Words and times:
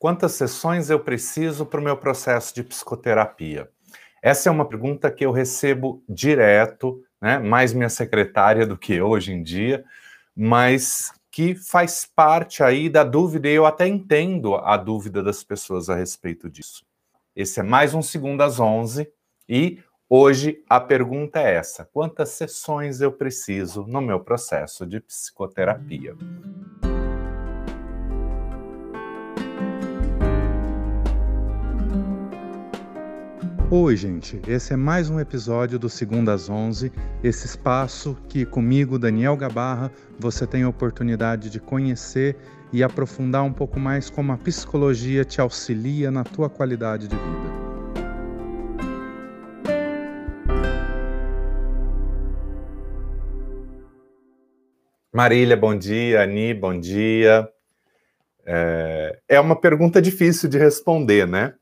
Quantas 0.00 0.32
sessões 0.32 0.88
eu 0.88 0.98
preciso 0.98 1.66
para 1.66 1.78
o 1.78 1.84
meu 1.84 1.94
processo 1.94 2.54
de 2.54 2.64
psicoterapia? 2.64 3.68
Essa 4.22 4.48
é 4.48 4.52
uma 4.52 4.64
pergunta 4.64 5.10
que 5.10 5.26
eu 5.26 5.30
recebo 5.30 6.02
direto, 6.08 7.04
né? 7.20 7.38
mais 7.38 7.74
minha 7.74 7.90
secretária 7.90 8.66
do 8.66 8.78
que 8.78 9.02
hoje 9.02 9.30
em 9.34 9.42
dia, 9.42 9.84
mas 10.34 11.12
que 11.30 11.54
faz 11.54 12.06
parte 12.16 12.62
aí 12.62 12.88
da 12.88 13.04
dúvida, 13.04 13.46
e 13.46 13.52
eu 13.52 13.66
até 13.66 13.86
entendo 13.86 14.54
a 14.54 14.74
dúvida 14.78 15.22
das 15.22 15.44
pessoas 15.44 15.90
a 15.90 15.96
respeito 15.96 16.48
disso. 16.48 16.82
Esse 17.36 17.60
é 17.60 17.62
mais 17.62 17.92
um 17.92 18.00
Segundo 18.00 18.40
às 18.40 18.58
11 18.58 19.06
e 19.46 19.82
hoje 20.08 20.64
a 20.66 20.80
pergunta 20.80 21.40
é 21.40 21.56
essa: 21.56 21.84
quantas 21.92 22.30
sessões 22.30 23.02
eu 23.02 23.12
preciso 23.12 23.84
no 23.86 24.00
meu 24.00 24.18
processo 24.18 24.86
de 24.86 24.98
psicoterapia? 24.98 26.16
Oi, 33.72 33.96
gente. 33.96 34.42
Esse 34.48 34.72
é 34.72 34.76
mais 34.76 35.08
um 35.10 35.20
episódio 35.20 35.78
do 35.78 35.88
Segunda 35.88 36.34
às 36.34 36.50
11, 36.50 36.90
esse 37.22 37.46
espaço 37.46 38.18
que 38.28 38.44
comigo, 38.44 38.98
Daniel 38.98 39.36
Gabarra, 39.36 39.92
você 40.18 40.44
tem 40.44 40.64
a 40.64 40.68
oportunidade 40.68 41.48
de 41.48 41.60
conhecer 41.60 42.36
e 42.72 42.82
aprofundar 42.82 43.44
um 43.44 43.52
pouco 43.52 43.78
mais 43.78 44.10
como 44.10 44.32
a 44.32 44.36
psicologia 44.36 45.24
te 45.24 45.40
auxilia 45.40 46.10
na 46.10 46.24
tua 46.24 46.50
qualidade 46.50 47.06
de 47.06 47.14
vida. 47.14 47.50
Marília, 55.14 55.56
bom 55.56 55.78
dia. 55.78 56.22
Ani, 56.22 56.52
bom 56.54 56.76
dia. 56.76 57.48
É, 58.44 59.20
é 59.28 59.38
uma 59.38 59.54
pergunta 59.54 60.02
difícil 60.02 60.48
de 60.48 60.58
responder, 60.58 61.24
né? 61.24 61.54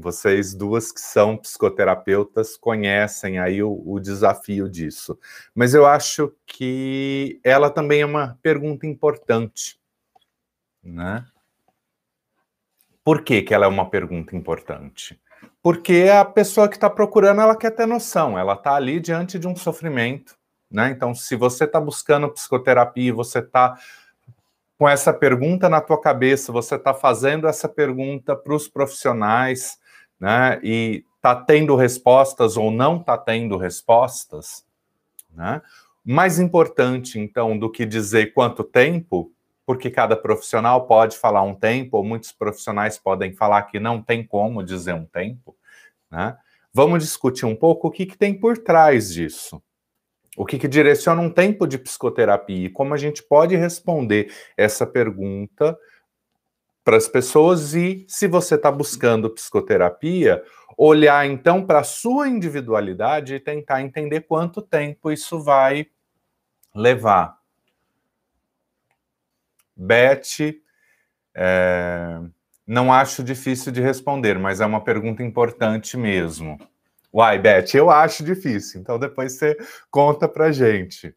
Vocês 0.00 0.54
duas 0.54 0.92
que 0.92 1.00
são 1.00 1.36
psicoterapeutas 1.36 2.56
conhecem 2.56 3.40
aí 3.40 3.64
o, 3.64 3.82
o, 3.84 3.98
desafio 3.98 4.68
disso. 4.68 5.18
Mas 5.52 5.74
eu 5.74 5.84
acho 5.84 6.32
que 6.46 7.40
ela 7.42 7.68
também 7.68 8.02
é 8.02 8.06
uma 8.06 8.38
pergunta 8.40 8.86
importante, 8.86 9.80
né? 10.80 11.26
Por 13.02 13.22
que, 13.22 13.42
que 13.42 13.52
ela 13.52 13.66
é 13.66 13.68
uma 13.68 13.90
pergunta 13.90 14.36
importante? 14.36 15.20
Porque 15.60 16.06
a 16.08 16.24
pessoa 16.24 16.68
que 16.68 16.76
está 16.76 16.88
procurando, 16.88 17.40
ela 17.40 17.56
quer 17.56 17.72
ter 17.72 17.86
noção, 17.86 18.38
ela 18.38 18.52
está 18.52 18.76
ali 18.76 19.00
diante 19.00 19.36
de 19.36 19.48
um 19.48 19.56
sofrimento, 19.56 20.36
né? 20.70 20.90
Então, 20.90 21.12
se 21.12 21.34
você 21.34 21.64
está 21.64 21.80
buscando 21.80 22.28
psicoterapia, 22.28 23.12
você 23.12 23.40
está 23.40 23.76
com 24.78 24.88
essa 24.88 25.12
pergunta 25.12 25.68
na 25.68 25.80
tua 25.80 26.00
cabeça, 26.00 26.52
você 26.52 26.76
está 26.76 26.94
fazendo 26.94 27.48
essa 27.48 27.68
pergunta 27.68 28.36
para 28.36 28.54
os 28.54 28.68
profissionais, 28.68 29.76
né, 30.20 30.60
e 30.62 31.04
está 31.16 31.34
tendo 31.34 31.76
respostas 31.76 32.56
ou 32.56 32.70
não 32.70 32.96
está 32.98 33.16
tendo 33.18 33.56
respostas, 33.56 34.64
né? 35.30 35.60
Mais 36.04 36.38
importante, 36.38 37.18
então, 37.18 37.58
do 37.58 37.70
que 37.70 37.84
dizer 37.84 38.32
quanto 38.32 38.64
tempo, 38.64 39.30
porque 39.66 39.90
cada 39.90 40.16
profissional 40.16 40.86
pode 40.86 41.18
falar 41.18 41.42
um 41.42 41.54
tempo, 41.54 41.98
ou 41.98 42.04
muitos 42.04 42.32
profissionais 42.32 42.96
podem 42.98 43.34
falar 43.34 43.64
que 43.64 43.78
não 43.78 44.00
tem 44.00 44.26
como 44.26 44.64
dizer 44.64 44.94
um 44.94 45.04
tempo, 45.04 45.54
né? 46.10 46.36
Vamos 46.72 47.02
discutir 47.02 47.44
um 47.44 47.56
pouco 47.56 47.88
o 47.88 47.90
que, 47.90 48.06
que 48.06 48.16
tem 48.16 48.32
por 48.32 48.56
trás 48.56 49.12
disso. 49.12 49.60
O 50.36 50.46
que, 50.46 50.58
que 50.58 50.68
direciona 50.68 51.20
um 51.20 51.30
tempo 51.30 51.66
de 51.66 51.76
psicoterapia 51.76 52.66
e 52.66 52.70
como 52.70 52.94
a 52.94 52.96
gente 52.96 53.22
pode 53.22 53.56
responder 53.56 54.32
essa 54.56 54.86
pergunta 54.86 55.76
para 56.88 56.96
as 56.96 57.06
pessoas 57.06 57.74
e, 57.74 58.06
se 58.08 58.26
você 58.26 58.54
está 58.54 58.72
buscando 58.72 59.28
psicoterapia, 59.28 60.42
olhar 60.74 61.26
então 61.26 61.62
para 61.62 61.80
a 61.80 61.84
sua 61.84 62.30
individualidade 62.30 63.34
e 63.34 63.40
tentar 63.40 63.82
entender 63.82 64.22
quanto 64.22 64.62
tempo 64.62 65.12
isso 65.12 65.38
vai 65.38 65.86
levar. 66.74 67.36
Beth, 69.76 70.56
é, 71.34 72.20
não 72.66 72.90
acho 72.90 73.22
difícil 73.22 73.70
de 73.70 73.82
responder, 73.82 74.38
mas 74.38 74.62
é 74.62 74.64
uma 74.64 74.82
pergunta 74.82 75.22
importante 75.22 75.94
mesmo. 75.94 76.58
Uai, 77.12 77.38
Beth, 77.38 77.74
eu 77.74 77.90
acho 77.90 78.24
difícil, 78.24 78.80
então 78.80 78.98
depois 78.98 79.34
você 79.34 79.58
conta 79.90 80.26
para 80.26 80.50
gente. 80.50 81.14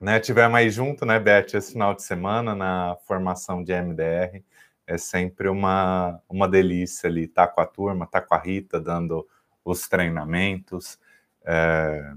Né, 0.00 0.20
tivemos 0.20 0.56
aí 0.56 0.70
junto, 0.70 1.04
né, 1.04 1.18
Beth, 1.18 1.54
esse 1.54 1.72
final 1.72 1.92
de 1.92 2.04
semana 2.04 2.54
na 2.54 2.96
formação 3.04 3.64
de 3.64 3.72
MDR 3.72 4.44
é 4.86 4.96
sempre 4.96 5.48
uma, 5.48 6.20
uma 6.28 6.48
delícia 6.48 7.08
ali 7.08 7.24
estar 7.24 7.48
tá 7.48 7.52
com 7.52 7.60
a 7.60 7.66
turma, 7.66 8.04
estar 8.04 8.20
tá 8.20 8.26
com 8.26 8.34
a 8.34 8.38
Rita 8.38 8.80
dando 8.80 9.26
os 9.64 9.88
treinamentos. 9.88 10.98
É... 11.44 12.12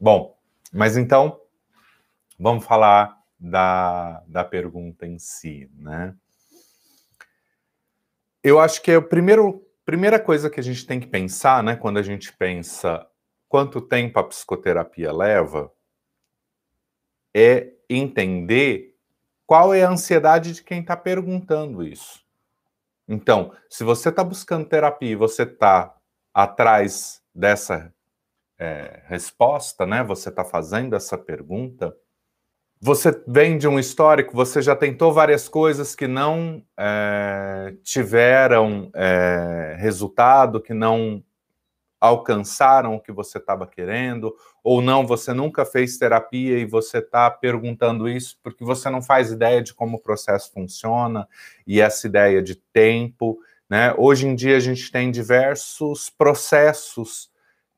Bom, 0.00 0.38
mas 0.72 0.96
então 0.96 1.40
vamos 2.38 2.64
falar 2.64 3.20
da, 3.38 4.22
da 4.26 4.44
pergunta 4.44 5.06
em 5.06 5.18
si, 5.18 5.70
né? 5.74 6.14
Eu 8.42 8.60
acho 8.60 8.80
que 8.80 8.92
é 8.92 8.94
a 8.94 9.02
primeira 9.02 10.20
coisa 10.20 10.48
que 10.48 10.60
a 10.60 10.62
gente 10.62 10.86
tem 10.86 11.00
que 11.00 11.08
pensar, 11.08 11.64
né, 11.64 11.74
quando 11.74 11.98
a 11.98 12.02
gente 12.02 12.32
pensa 12.32 13.04
quanto 13.48 13.80
tempo 13.80 14.18
a 14.18 14.24
psicoterapia 14.24 15.12
leva, 15.12 15.72
é 17.34 17.72
entender 17.88 18.95
qual 19.46 19.72
é 19.72 19.84
a 19.84 19.90
ansiedade 19.90 20.52
de 20.52 20.62
quem 20.62 20.80
está 20.80 20.96
perguntando 20.96 21.82
isso? 21.82 22.24
Então, 23.08 23.52
se 23.70 23.84
você 23.84 24.08
está 24.08 24.24
buscando 24.24 24.68
terapia 24.68 25.12
e 25.12 25.16
você 25.16 25.44
está 25.44 25.94
atrás 26.34 27.22
dessa 27.34 27.92
é, 28.58 29.02
resposta, 29.06 29.86
né? 29.86 30.02
Você 30.02 30.28
está 30.28 30.44
fazendo 30.44 30.96
essa 30.96 31.16
pergunta. 31.16 31.94
Você 32.80 33.22
vem 33.26 33.56
de 33.56 33.66
um 33.66 33.78
histórico, 33.78 34.34
você 34.34 34.60
já 34.60 34.76
tentou 34.76 35.12
várias 35.12 35.48
coisas 35.48 35.94
que 35.94 36.06
não 36.06 36.62
é, 36.78 37.74
tiveram 37.82 38.90
é, 38.94 39.76
resultado, 39.78 40.60
que 40.60 40.74
não 40.74 41.22
alcançaram 42.06 42.94
o 42.94 43.00
que 43.00 43.12
você 43.12 43.38
estava 43.38 43.66
querendo, 43.66 44.34
ou 44.62 44.80
não, 44.80 45.06
você 45.06 45.32
nunca 45.32 45.64
fez 45.64 45.96
terapia 45.96 46.58
e 46.58 46.64
você 46.64 46.98
está 46.98 47.30
perguntando 47.30 48.08
isso 48.08 48.38
porque 48.42 48.64
você 48.64 48.90
não 48.90 49.02
faz 49.02 49.30
ideia 49.30 49.62
de 49.62 49.74
como 49.74 49.96
o 49.96 50.02
processo 50.02 50.52
funciona 50.52 51.28
e 51.66 51.80
essa 51.80 52.06
ideia 52.06 52.42
de 52.42 52.56
tempo. 52.72 53.38
Né? 53.68 53.94
Hoje 53.96 54.26
em 54.26 54.34
dia 54.34 54.56
a 54.56 54.60
gente 54.60 54.90
tem 54.90 55.10
diversos 55.10 56.10
processos 56.10 57.30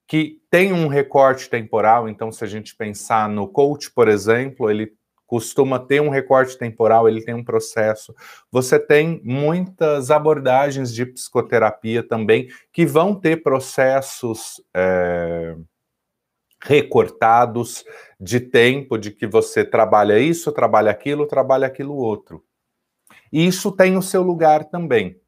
que 0.06 0.40
têm 0.50 0.72
um 0.72 0.88
recorte 0.88 1.50
temporal, 1.50 2.08
então 2.08 2.32
se 2.32 2.42
a 2.42 2.46
gente 2.46 2.74
pensar 2.74 3.28
no 3.28 3.46
coach, 3.46 3.90
por 3.90 4.08
exemplo, 4.08 4.70
ele 4.70 4.94
costuma 5.28 5.78
ter 5.78 6.00
um 6.00 6.08
recorte 6.08 6.56
temporal, 6.56 7.06
ele 7.06 7.22
tem 7.22 7.34
um 7.34 7.44
processo. 7.44 8.14
Você 8.50 8.78
tem 8.78 9.20
muitas 9.22 10.10
abordagens 10.10 10.92
de 10.92 11.04
psicoterapia 11.04 12.02
também 12.02 12.48
que 12.72 12.86
vão 12.86 13.14
ter 13.14 13.42
processos 13.42 14.54
é, 14.74 15.54
recortados 16.62 17.84
de 18.18 18.40
tempo, 18.40 18.96
de 18.96 19.10
que 19.10 19.26
você 19.26 19.62
trabalha 19.62 20.18
isso, 20.18 20.50
trabalha 20.50 20.90
aquilo, 20.90 21.26
trabalha 21.26 21.66
aquilo 21.66 21.94
outro. 21.94 22.42
E 23.30 23.46
isso 23.46 23.70
tem 23.70 23.98
o 23.98 24.02
seu 24.02 24.22
lugar 24.22 24.64
também. 24.64 25.20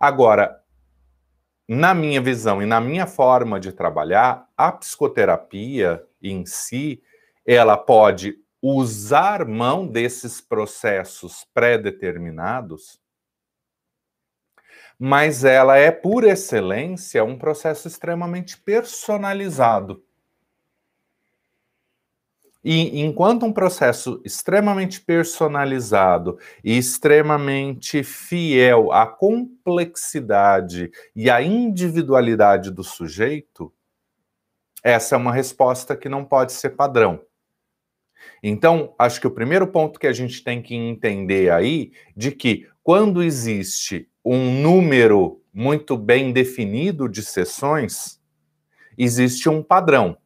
Agora, 0.00 0.60
na 1.68 1.94
minha 1.94 2.20
visão 2.20 2.60
e 2.60 2.66
na 2.66 2.80
minha 2.80 3.06
forma 3.06 3.60
de 3.60 3.70
trabalhar, 3.70 4.48
a 4.56 4.72
psicoterapia 4.72 6.02
em 6.20 6.44
si, 6.44 7.00
ela 7.46 7.76
pode 7.76 8.36
usar 8.62 9.46
mão 9.46 9.86
desses 9.86 10.40
processos 10.40 11.46
pré-determinados, 11.54 13.00
mas 14.98 15.44
ela 15.44 15.76
é, 15.76 15.92
por 15.92 16.24
excelência, 16.24 17.22
um 17.22 17.38
processo 17.38 17.86
extremamente 17.86 18.58
personalizado. 18.58 20.02
E 22.64 23.00
enquanto 23.00 23.46
um 23.46 23.52
processo 23.52 24.20
extremamente 24.24 25.00
personalizado 25.00 26.38
e 26.64 26.76
extremamente 26.76 28.02
fiel 28.02 28.92
à 28.92 29.06
complexidade 29.06 30.90
e 31.14 31.30
à 31.30 31.40
individualidade 31.40 32.72
do 32.72 32.82
sujeito, 32.82 33.72
essa 34.82 35.14
é 35.14 35.18
uma 35.18 35.32
resposta 35.32 35.96
que 35.96 36.08
não 36.08 36.24
pode 36.24 36.52
ser 36.52 36.70
padrão. 36.70 37.20
Então, 38.42 38.94
acho 38.98 39.20
que 39.20 39.26
o 39.26 39.30
primeiro 39.30 39.66
ponto 39.66 39.98
que 39.98 40.06
a 40.06 40.12
gente 40.12 40.42
tem 40.42 40.62
que 40.62 40.74
entender 40.74 41.50
aí 41.50 41.92
de 42.16 42.30
que 42.30 42.68
quando 42.82 43.22
existe 43.22 44.08
um 44.24 44.60
número 44.60 45.42
muito 45.52 45.96
bem 45.96 46.32
definido 46.32 47.08
de 47.08 47.22
sessões, 47.22 48.20
existe 48.96 49.48
um 49.48 49.62
padrão 49.62 50.16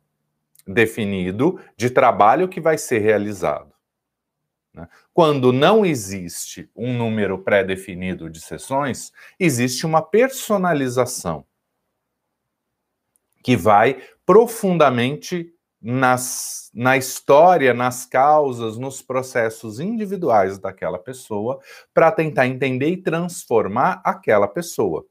definido 0.67 1.61
de 1.77 1.91
trabalho 1.91 2.49
que 2.49 2.61
vai 2.61 2.79
ser 2.79 2.99
realizado. 2.99 3.73
Né? 4.73 4.89
Quando 5.13 5.53
não 5.53 5.85
existe 5.85 6.71
um 6.75 6.97
número 6.97 7.39
pré-definido 7.39 8.31
de 8.31 8.41
sessões, 8.41 9.13
existe 9.39 9.85
uma 9.85 10.03
personalização 10.03 11.45
que 13.43 13.57
vai 13.57 14.01
profundamente 14.25 15.52
nas, 15.83 16.71
na 16.73 16.97
história, 16.97 17.75
nas 17.75 18.07
causas, 18.07 18.79
nos 18.79 19.03
processos 19.03 19.81
individuais 19.81 20.59
daquela 20.59 20.99
pessoa, 20.99 21.59
para 21.93 22.13
tentar 22.13 22.47
entender 22.47 22.89
e 22.89 22.97
transformar 22.97 24.01
aquela 24.05 24.47
pessoa. 24.47 25.05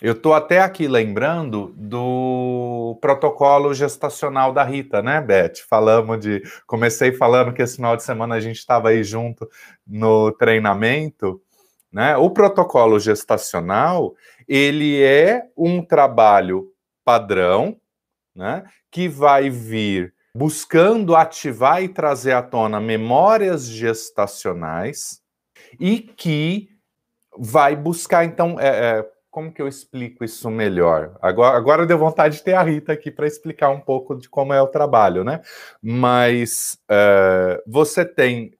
Eu 0.00 0.14
estou 0.14 0.34
até 0.34 0.58
aqui 0.58 0.88
lembrando 0.88 1.72
do 1.76 2.98
protocolo 3.00 3.72
gestacional 3.72 4.52
da 4.52 4.64
Rita, 4.64 5.00
né, 5.00 5.20
Beth? 5.20 5.58
Falamos 5.70 6.18
de. 6.18 6.42
Comecei 6.66 7.12
falando 7.12 7.52
que 7.52 7.62
esse 7.62 7.76
final 7.76 7.96
de 7.96 8.02
semana 8.02 8.34
a 8.34 8.40
gente 8.40 8.56
estava 8.56 8.88
aí 8.88 9.04
junto 9.04 9.48
no 9.86 10.32
treinamento. 10.32 11.40
Né? 11.92 12.16
O 12.16 12.30
protocolo 12.30 12.98
gestacional 12.98 14.16
ele 14.48 15.00
é 15.00 15.44
um 15.56 15.84
trabalho 15.84 16.72
padrão, 17.04 17.76
né? 18.34 18.64
Que 18.90 19.08
vai 19.08 19.50
vir 19.50 20.14
buscando 20.34 21.14
ativar 21.14 21.82
e 21.82 21.88
trazer 21.88 22.32
à 22.32 22.42
tona 22.42 22.80
memórias 22.80 23.66
gestacionais 23.66 25.20
e 25.78 26.00
que 26.00 26.70
vai 27.36 27.76
buscar 27.76 28.24
então 28.24 28.58
é, 28.58 28.98
é, 28.98 29.10
como 29.32 29.50
que 29.50 29.62
eu 29.62 29.66
explico 29.66 30.22
isso 30.22 30.50
melhor? 30.50 31.16
Agora, 31.20 31.56
agora 31.56 31.86
deu 31.86 31.96
vontade 31.96 32.36
de 32.36 32.42
ter 32.44 32.52
a 32.52 32.62
Rita 32.62 32.92
aqui 32.92 33.10
para 33.10 33.26
explicar 33.26 33.70
um 33.70 33.80
pouco 33.80 34.14
de 34.14 34.28
como 34.28 34.52
é 34.52 34.60
o 34.60 34.68
trabalho, 34.68 35.24
né? 35.24 35.40
Mas 35.80 36.78
uh, 36.90 37.62
você 37.66 38.04
tem. 38.04 38.52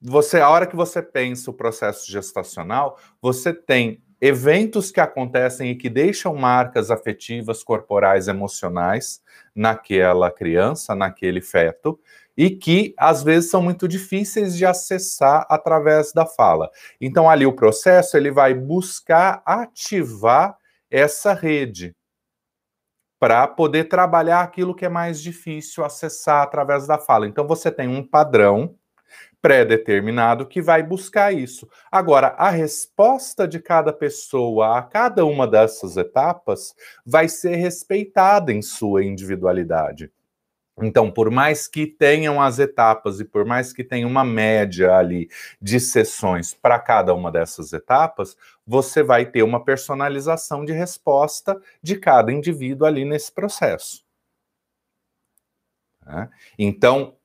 Você, 0.00 0.40
a 0.40 0.48
hora 0.48 0.66
que 0.66 0.76
você 0.76 1.02
pensa 1.02 1.50
o 1.50 1.54
processo 1.54 2.10
gestacional, 2.10 2.98
você 3.20 3.52
tem 3.52 4.00
eventos 4.22 4.92
que 4.92 5.00
acontecem 5.00 5.72
e 5.72 5.74
que 5.74 5.90
deixam 5.90 6.36
marcas 6.36 6.92
afetivas, 6.92 7.64
corporais, 7.64 8.28
emocionais 8.28 9.20
naquela 9.52 10.30
criança, 10.30 10.94
naquele 10.94 11.40
feto, 11.40 11.98
e 12.36 12.48
que 12.48 12.94
às 12.96 13.24
vezes 13.24 13.50
são 13.50 13.60
muito 13.60 13.88
difíceis 13.88 14.56
de 14.56 14.64
acessar 14.64 15.44
através 15.50 16.12
da 16.12 16.24
fala. 16.24 16.70
Então 17.00 17.28
ali 17.28 17.44
o 17.44 17.52
processo 17.52 18.16
ele 18.16 18.30
vai 18.30 18.54
buscar 18.54 19.42
ativar 19.44 20.56
essa 20.88 21.34
rede 21.34 21.92
para 23.18 23.46
poder 23.48 23.84
trabalhar 23.84 24.40
aquilo 24.40 24.74
que 24.74 24.84
é 24.84 24.88
mais 24.88 25.20
difícil 25.20 25.84
acessar 25.84 26.42
através 26.42 26.86
da 26.86 26.96
fala. 26.96 27.26
Então 27.26 27.44
você 27.44 27.72
tem 27.72 27.88
um 27.88 28.06
padrão 28.06 28.76
pré-determinado 29.40 30.46
que 30.46 30.62
vai 30.62 30.82
buscar 30.82 31.32
isso. 31.32 31.68
Agora, 31.90 32.28
a 32.38 32.50
resposta 32.50 33.46
de 33.46 33.58
cada 33.58 33.92
pessoa 33.92 34.78
a 34.78 34.82
cada 34.82 35.24
uma 35.24 35.46
dessas 35.46 35.96
etapas 35.96 36.74
vai 37.04 37.28
ser 37.28 37.56
respeitada 37.56 38.52
em 38.52 38.62
sua 38.62 39.04
individualidade. 39.04 40.10
Então, 40.80 41.10
por 41.10 41.30
mais 41.30 41.68
que 41.68 41.86
tenham 41.86 42.40
as 42.40 42.58
etapas 42.58 43.20
e 43.20 43.24
por 43.24 43.44
mais 43.44 43.72
que 43.72 43.84
tenha 43.84 44.06
uma 44.06 44.24
média 44.24 44.96
ali 44.96 45.28
de 45.60 45.78
sessões 45.78 46.54
para 46.54 46.78
cada 46.78 47.12
uma 47.14 47.30
dessas 47.30 47.72
etapas, 47.72 48.36
você 48.66 49.02
vai 49.02 49.26
ter 49.26 49.42
uma 49.42 49.62
personalização 49.62 50.64
de 50.64 50.72
resposta 50.72 51.60
de 51.82 51.96
cada 51.96 52.32
indivíduo 52.32 52.86
ali 52.86 53.04
nesse 53.04 53.30
processo. 53.30 54.02
Né? 56.06 56.30
Então, 56.58 57.16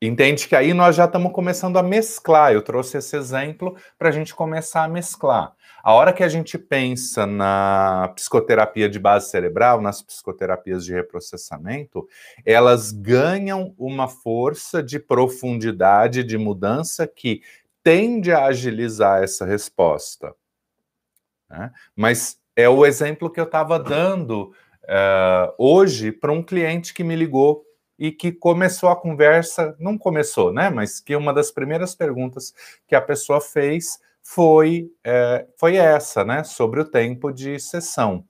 Entende 0.00 0.46
que 0.46 0.54
aí 0.54 0.72
nós 0.72 0.94
já 0.94 1.06
estamos 1.06 1.32
começando 1.32 1.76
a 1.76 1.82
mesclar. 1.82 2.52
Eu 2.52 2.62
trouxe 2.62 2.98
esse 2.98 3.16
exemplo 3.16 3.76
para 3.98 4.10
a 4.10 4.12
gente 4.12 4.32
começar 4.32 4.84
a 4.84 4.88
mesclar. 4.88 5.56
A 5.82 5.92
hora 5.92 6.12
que 6.12 6.22
a 6.22 6.28
gente 6.28 6.56
pensa 6.56 7.26
na 7.26 8.12
psicoterapia 8.14 8.88
de 8.88 8.98
base 8.98 9.28
cerebral, 9.28 9.80
nas 9.80 10.00
psicoterapias 10.00 10.84
de 10.84 10.92
reprocessamento, 10.92 12.06
elas 12.44 12.92
ganham 12.92 13.74
uma 13.76 14.06
força 14.06 14.80
de 14.82 15.00
profundidade, 15.00 16.22
de 16.22 16.38
mudança 16.38 17.06
que 17.06 17.42
tende 17.82 18.30
a 18.30 18.44
agilizar 18.44 19.22
essa 19.22 19.44
resposta. 19.44 20.32
Né? 21.50 21.72
Mas 21.96 22.38
é 22.54 22.68
o 22.68 22.86
exemplo 22.86 23.30
que 23.30 23.40
eu 23.40 23.44
estava 23.44 23.80
dando 23.80 24.52
uh, 24.84 25.54
hoje 25.58 26.12
para 26.12 26.32
um 26.32 26.42
cliente 26.42 26.94
que 26.94 27.02
me 27.02 27.16
ligou 27.16 27.67
e 27.98 28.12
que 28.12 28.30
começou 28.30 28.88
a 28.88 28.96
conversa, 28.96 29.76
não 29.78 29.98
começou, 29.98 30.52
né? 30.52 30.70
Mas 30.70 31.00
que 31.00 31.16
uma 31.16 31.32
das 31.32 31.50
primeiras 31.50 31.94
perguntas 31.94 32.54
que 32.86 32.94
a 32.94 33.00
pessoa 33.00 33.40
fez 33.40 33.98
foi, 34.22 34.90
é, 35.02 35.46
foi 35.56 35.76
essa, 35.76 36.24
né? 36.24 36.44
Sobre 36.44 36.80
o 36.80 36.84
tempo 36.84 37.32
de 37.32 37.58
sessão. 37.58 38.24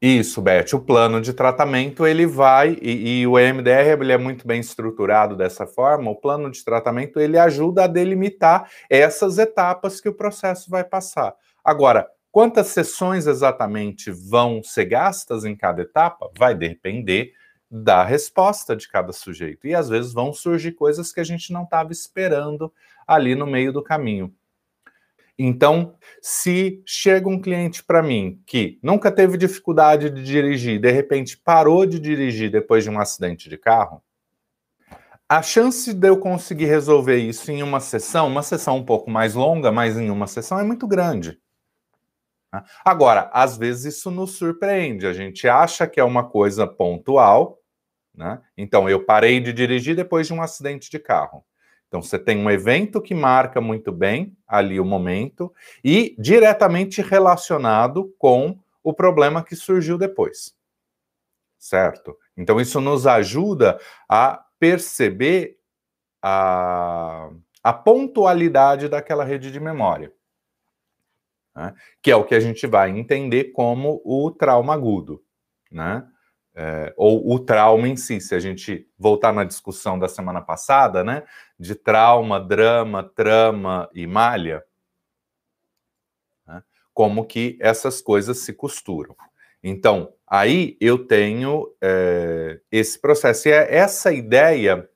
Isso, 0.00 0.40
Beth. 0.40 0.74
O 0.74 0.80
plano 0.80 1.20
de 1.20 1.32
tratamento 1.32 2.06
ele 2.06 2.24
vai 2.24 2.78
e, 2.80 3.22
e, 3.22 3.26
o 3.26 3.36
EMDR 3.36 4.00
ele 4.00 4.12
é 4.12 4.18
muito 4.18 4.46
bem 4.46 4.60
estruturado 4.60 5.36
dessa 5.36 5.66
forma. 5.66 6.08
O 6.08 6.14
plano 6.14 6.48
de 6.52 6.64
tratamento 6.64 7.18
ele 7.18 7.36
ajuda 7.36 7.82
a 7.84 7.88
delimitar 7.88 8.70
essas 8.88 9.38
etapas 9.38 10.00
que 10.00 10.08
o 10.08 10.14
processo 10.14 10.70
vai 10.70 10.84
passar. 10.84 11.34
Agora, 11.64 12.08
Quantas 12.30 12.68
sessões 12.68 13.26
exatamente 13.26 14.10
vão 14.10 14.62
ser 14.62 14.84
gastas 14.84 15.44
em 15.44 15.56
cada 15.56 15.82
etapa? 15.82 16.30
Vai 16.38 16.54
depender 16.54 17.32
da 17.70 18.04
resposta 18.04 18.74
de 18.74 18.88
cada 18.88 19.12
sujeito. 19.12 19.66
E 19.66 19.74
às 19.74 19.88
vezes 19.88 20.12
vão 20.12 20.32
surgir 20.32 20.72
coisas 20.72 21.12
que 21.12 21.20
a 21.20 21.24
gente 21.24 21.52
não 21.52 21.64
estava 21.64 21.92
esperando 21.92 22.72
ali 23.06 23.34
no 23.34 23.46
meio 23.46 23.72
do 23.72 23.82
caminho. 23.82 24.32
Então, 25.38 25.94
se 26.20 26.82
chega 26.84 27.28
um 27.28 27.40
cliente 27.40 27.84
para 27.84 28.02
mim 28.02 28.42
que 28.44 28.78
nunca 28.82 29.10
teve 29.12 29.38
dificuldade 29.38 30.10
de 30.10 30.24
dirigir, 30.24 30.80
de 30.80 30.90
repente 30.90 31.38
parou 31.38 31.86
de 31.86 32.00
dirigir 32.00 32.50
depois 32.50 32.82
de 32.82 32.90
um 32.90 32.98
acidente 32.98 33.48
de 33.48 33.56
carro, 33.56 34.02
a 35.28 35.40
chance 35.40 35.94
de 35.94 36.08
eu 36.08 36.18
conseguir 36.18 36.64
resolver 36.64 37.18
isso 37.18 37.52
em 37.52 37.62
uma 37.62 37.78
sessão, 37.78 38.26
uma 38.26 38.42
sessão 38.42 38.78
um 38.78 38.84
pouco 38.84 39.10
mais 39.10 39.34
longa, 39.34 39.70
mas 39.70 39.96
em 39.96 40.10
uma 40.10 40.26
sessão 40.26 40.58
é 40.58 40.64
muito 40.64 40.88
grande. 40.88 41.38
Né? 42.52 42.62
Agora, 42.84 43.30
às 43.32 43.56
vezes 43.56 43.96
isso 43.96 44.10
nos 44.10 44.32
surpreende, 44.32 45.06
a 45.06 45.12
gente 45.12 45.48
acha 45.48 45.86
que 45.86 46.00
é 46.00 46.04
uma 46.04 46.28
coisa 46.28 46.66
pontual, 46.66 47.58
né? 48.14 48.40
Então, 48.56 48.88
eu 48.88 49.04
parei 49.04 49.38
de 49.38 49.52
dirigir 49.52 49.94
depois 49.94 50.26
de 50.26 50.34
um 50.34 50.42
acidente 50.42 50.90
de 50.90 50.98
carro. 50.98 51.44
Então, 51.86 52.02
você 52.02 52.18
tem 52.18 52.36
um 52.36 52.50
evento 52.50 53.00
que 53.00 53.14
marca 53.14 53.60
muito 53.60 53.92
bem 53.92 54.36
ali 54.46 54.80
o 54.80 54.84
momento 54.84 55.54
e 55.82 56.14
diretamente 56.18 57.00
relacionado 57.00 58.12
com 58.18 58.58
o 58.82 58.92
problema 58.92 59.42
que 59.42 59.54
surgiu 59.54 59.96
depois. 59.96 60.54
Certo? 61.58 62.16
Então, 62.36 62.60
isso 62.60 62.80
nos 62.80 63.06
ajuda 63.06 63.78
a 64.08 64.44
perceber 64.58 65.58
a, 66.20 67.30
a 67.62 67.72
pontualidade 67.72 68.88
daquela 68.88 69.24
rede 69.24 69.52
de 69.52 69.60
memória 69.60 70.12
né? 71.58 71.74
que 72.00 72.10
é 72.10 72.16
o 72.16 72.24
que 72.24 72.36
a 72.36 72.40
gente 72.40 72.66
vai 72.68 72.88
entender 72.90 73.52
como 73.52 74.00
o 74.04 74.30
trauma 74.30 74.74
agudo, 74.74 75.22
né? 75.70 76.06
É, 76.54 76.92
ou 76.96 77.32
o 77.32 77.38
trauma 77.38 77.86
em 77.86 77.96
si, 77.96 78.20
se 78.20 78.34
a 78.34 78.40
gente 78.40 78.88
voltar 78.98 79.32
na 79.32 79.44
discussão 79.44 79.96
da 79.96 80.08
semana 80.08 80.40
passada, 80.40 81.04
né, 81.04 81.22
de 81.56 81.76
trauma, 81.76 82.40
drama, 82.40 83.04
trama 83.04 83.88
e 83.94 84.08
malha, 84.08 84.64
né, 86.44 86.64
como 86.92 87.24
que 87.24 87.56
essas 87.60 88.00
coisas 88.00 88.38
se 88.40 88.52
costuram. 88.52 89.14
Então, 89.62 90.12
aí 90.26 90.76
eu 90.80 91.06
tenho 91.06 91.72
é, 91.80 92.58
esse 92.72 93.00
processo. 93.00 93.48
E 93.48 93.52
é 93.52 93.76
essa 93.76 94.12
ideia, 94.12 94.88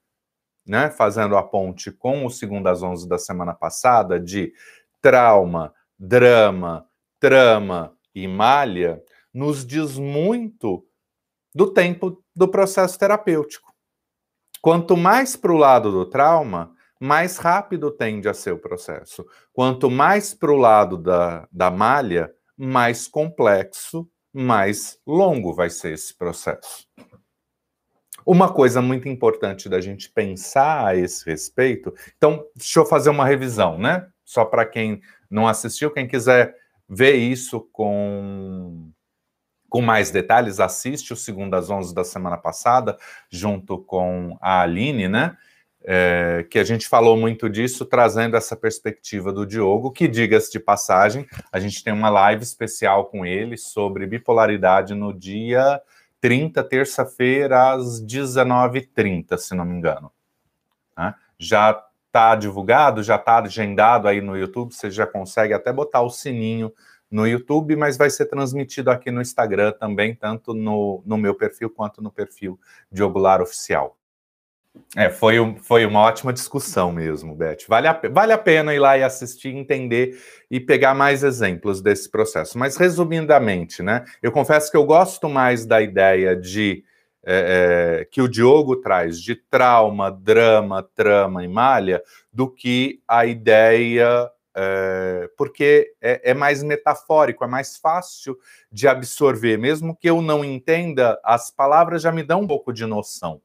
né, 0.67 0.91
fazendo 0.91 1.37
a 1.37 1.45
ponte 1.45 1.93
com 1.93 2.27
o 2.27 2.31
segundo 2.31 2.67
às 2.67 2.83
11 2.83 3.09
da 3.09 3.19
semana 3.19 3.55
passada, 3.55 4.19
de 4.19 4.53
trauma, 5.01 5.73
drama, 5.99 6.87
trama 7.21 7.97
e 8.15 8.27
malha 8.27 9.03
nos 9.33 9.65
diz 9.65 9.99
muito 9.99 10.87
do 11.55 11.73
tempo 11.73 12.23
do 12.35 12.49
processo 12.49 12.99
terapêutico. 12.99 13.73
Quanto 14.61 14.97
mais 14.97 15.37
para 15.37 15.53
o 15.53 15.57
lado 15.57 15.91
do 15.91 16.07
trauma, 16.07 16.75
mais 17.01 17.37
rápido 17.37 17.91
tende 17.91 18.29
a 18.29 18.35
ser 18.35 18.53
o 18.53 18.59
processo. 18.59 19.27
Quanto 19.53 19.91
mais 19.91 20.33
para 20.33 20.53
o 20.53 20.57
lado 20.57 20.97
da, 20.97 21.49
da 21.51 21.71
malha, 21.71 22.33
mais 22.57 23.09
complexo, 23.09 24.09
mais 24.33 24.99
longo 25.05 25.53
vai 25.53 25.69
ser 25.69 25.95
esse 25.95 26.17
processo. 26.17 26.87
Uma 28.25 28.53
coisa 28.53 28.81
muito 28.81 29.09
importante 29.09 29.69
da 29.69 29.81
gente 29.81 30.09
pensar 30.11 30.87
a 30.87 30.97
esse 30.97 31.29
respeito, 31.29 31.93
então, 32.17 32.47
deixa 32.55 32.79
eu 32.79 32.87
fazer 32.87 33.11
uma 33.11 33.27
revisão, 33.27 33.77
né? 33.77 34.09
Só 34.33 34.47
para 34.47 34.65
quem 34.65 35.03
não 35.31 35.47
assistiu, 35.47 35.91
quem 35.91 36.09
quiser 36.09 36.57
ver 36.89 37.17
isso 37.17 37.61
com, 37.71 38.91
com 39.69 39.83
mais 39.83 40.11
detalhes, 40.11 40.59
assiste 40.59 41.13
o 41.13 41.17
segundo 41.17 41.53
às 41.53 41.69
11 41.69 41.95
da 41.95 42.03
semana 42.03 42.39
passada, 42.39 42.97
junto 43.31 43.77
com 43.77 44.39
a 44.41 44.63
Aline, 44.63 45.07
né? 45.07 45.37
É, 45.85 46.47
que 46.49 46.59
a 46.59 46.65
gente 46.65 46.89
falou 46.89 47.15
muito 47.15 47.51
disso, 47.51 47.85
trazendo 47.85 48.35
essa 48.35 48.57
perspectiva 48.57 49.31
do 49.33 49.45
Diogo, 49.45 49.91
que, 49.91 50.09
diga-se 50.09 50.51
de 50.51 50.61
passagem, 50.61 51.27
a 51.53 51.59
gente 51.61 51.85
tem 51.85 51.93
uma 51.93 52.09
live 52.09 52.43
especial 52.43 53.07
com 53.07 53.27
ele 53.27 53.59
sobre 53.59 54.07
bipolaridade 54.07 54.95
no 54.95 55.13
dia 55.13 55.79
30, 56.23 56.65
terça-feira, 56.65 57.73
às 57.73 58.03
19h30, 58.03 59.37
se 59.37 59.55
não 59.55 59.67
me 59.67 59.75
engano. 59.75 60.11
Né? 60.97 61.15
Já 61.39 61.85
está 62.13 62.37
divulgado, 62.37 63.03
já 63.03 63.17
está 63.17 63.39
agendado 63.39 64.07
aí 64.07 64.21
no 64.21 64.37
YouTube, 64.37 64.75
você 64.75 64.91
já 64.91 65.07
consegue 65.07 65.55
até 65.55 65.73
botar 65.73 66.03
o 66.03 66.11
sininho 66.11 66.71
no 67.11 67.27
YouTube, 67.27 67.75
mas 67.75 67.97
vai 67.97 68.11
ser 68.11 68.27
transmitido 68.27 68.91
aqui 68.91 69.11
no 69.11 69.23
Instagram 69.23 69.73
também, 69.73 70.15
tanto 70.15 70.53
no, 70.53 71.03
no 71.07 71.17
meu 71.17 71.35
perfil 71.35 71.71
quanto 71.71 72.03
no 72.03 72.13
perfil 72.13 72.61
Diogo 72.91 73.19
Lara 73.19 73.43
Oficial. 73.43 73.97
É, 74.97 75.11
foi, 75.11 75.39
um, 75.39 75.57
foi 75.57 75.85
uma 75.85 76.01
ótima 76.01 76.33
discussão 76.33 76.93
mesmo, 76.93 77.35
Beth. 77.35 77.65
Vale 77.69 77.89
a, 77.89 78.01
vale 78.11 78.33
a 78.33 78.39
pena 78.39 78.75
ir 78.75 78.79
lá 78.79 78.97
e 78.97 79.03
assistir, 79.03 79.55
entender 79.55 80.19
e 80.51 80.59
pegar 80.59 80.95
mais 80.95 81.23
exemplos 81.23 81.83
desse 81.83 82.11
processo. 82.11 82.59
Mas, 82.59 82.77
resumidamente, 82.77 83.83
né? 83.83 84.05
Eu 84.23 84.33
confesso 84.33 84.71
que 84.71 84.77
eu 84.77 84.85
gosto 84.85 85.29
mais 85.29 85.67
da 85.67 85.83
ideia 85.83 86.35
de 86.35 86.85
é, 87.25 88.01
é, 88.01 88.05
que 88.05 88.21
o 88.21 88.29
Diogo 88.29 88.77
traz 88.77 89.21
de 89.21 89.35
trauma, 89.35 90.11
drama, 90.11 90.83
trama 90.83 91.45
e 91.45 91.49
malha 91.49 92.03
do 92.33 92.49
que 92.49 93.01
a 93.07 93.25
ideia 93.27 94.31
é, 94.55 95.31
porque 95.37 95.95
é, 96.01 96.31
é, 96.31 96.35
mais 96.35 96.63
metafórico, 96.63 97.45
é 97.45 97.47
mais 97.47 97.77
fácil 97.77 98.39
de 98.71 98.87
absorver. 98.87 99.57
Mesmo 99.57 99.97
que 99.97 100.09
eu 100.09 100.21
não 100.21 100.45
entenda, 100.45 101.19
as 101.25 101.51
palavras 101.51 102.03
já 102.03 102.13
me 102.13 102.23
dão 102.23 102.43
um 102.43 102.47
pouco 102.47 102.73
de 102.73 102.85
noção. 102.85 103.41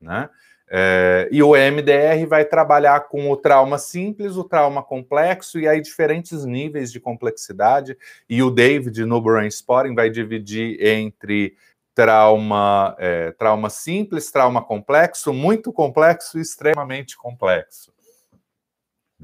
Né? 0.00 0.28
É, 0.68 1.28
e 1.30 1.42
o 1.42 1.50
MDR 1.50 2.26
vai 2.26 2.44
trabalhar 2.44 3.00
com 3.08 3.30
o 3.30 3.36
trauma 3.36 3.78
simples, 3.78 4.36
o 4.36 4.44
trauma 4.44 4.82
complexo, 4.82 5.58
e 5.60 5.68
aí 5.68 5.80
diferentes 5.80 6.44
níveis 6.44 6.90
de 6.90 6.98
complexidade. 6.98 7.96
E 8.28 8.42
o 8.42 8.50
David, 8.50 9.04
no 9.04 9.20
Brain 9.20 9.48
Spotting, 9.48 9.94
vai 9.94 10.08
dividir 10.08 10.82
entre 10.82 11.54
trauma, 11.94 12.96
é, 12.98 13.30
trauma 13.32 13.70
simples, 13.70 14.30
trauma 14.30 14.62
complexo, 14.62 15.32
muito 15.32 15.72
complexo 15.72 16.38
e 16.38 16.42
extremamente 16.42 17.16
complexo 17.16 17.94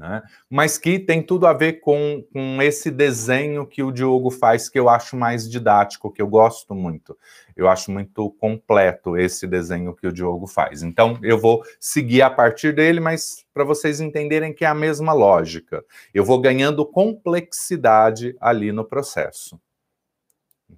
né? 0.01 0.23
mas 0.49 0.79
que 0.79 0.97
tem 0.97 1.21
tudo 1.21 1.45
a 1.45 1.53
ver 1.53 1.73
com, 1.73 2.25
com 2.33 2.61
esse 2.61 2.89
desenho 2.89 3.67
que 3.67 3.83
o 3.83 3.91
Diogo 3.91 4.31
faz, 4.31 4.67
que 4.67 4.79
eu 4.79 4.89
acho 4.89 5.15
mais 5.15 5.47
didático, 5.47 6.11
que 6.11 6.21
eu 6.21 6.27
gosto 6.27 6.73
muito. 6.73 7.15
Eu 7.55 7.69
acho 7.69 7.91
muito 7.91 8.31
completo 8.31 9.15
esse 9.15 9.45
desenho 9.45 9.93
que 9.93 10.07
o 10.07 10.11
Diogo 10.11 10.47
faz. 10.47 10.81
Então, 10.81 11.19
eu 11.21 11.37
vou 11.37 11.63
seguir 11.79 12.23
a 12.23 12.31
partir 12.31 12.73
dele, 12.73 12.99
mas 12.99 13.45
para 13.53 13.63
vocês 13.63 14.01
entenderem 14.01 14.53
que 14.53 14.65
é 14.65 14.67
a 14.67 14.73
mesma 14.73 15.13
lógica. 15.13 15.85
Eu 16.13 16.25
vou 16.25 16.41
ganhando 16.41 16.83
complexidade 16.83 18.35
ali 18.39 18.71
no 18.71 18.83
processo. 18.83 19.61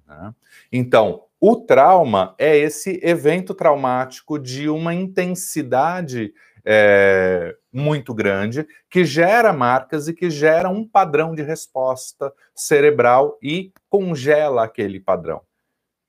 Né? 0.06 0.34
Então, 0.70 1.24
o 1.46 1.56
trauma 1.56 2.34
é 2.38 2.56
esse 2.56 2.98
evento 3.02 3.52
traumático 3.52 4.38
de 4.38 4.66
uma 4.70 4.94
intensidade 4.94 6.32
é, 6.64 7.54
muito 7.70 8.14
grande, 8.14 8.66
que 8.88 9.04
gera 9.04 9.52
marcas 9.52 10.08
e 10.08 10.14
que 10.14 10.30
gera 10.30 10.70
um 10.70 10.88
padrão 10.88 11.34
de 11.34 11.42
resposta 11.42 12.32
cerebral 12.54 13.38
e 13.42 13.70
congela 13.90 14.64
aquele 14.64 14.98
padrão. 14.98 15.42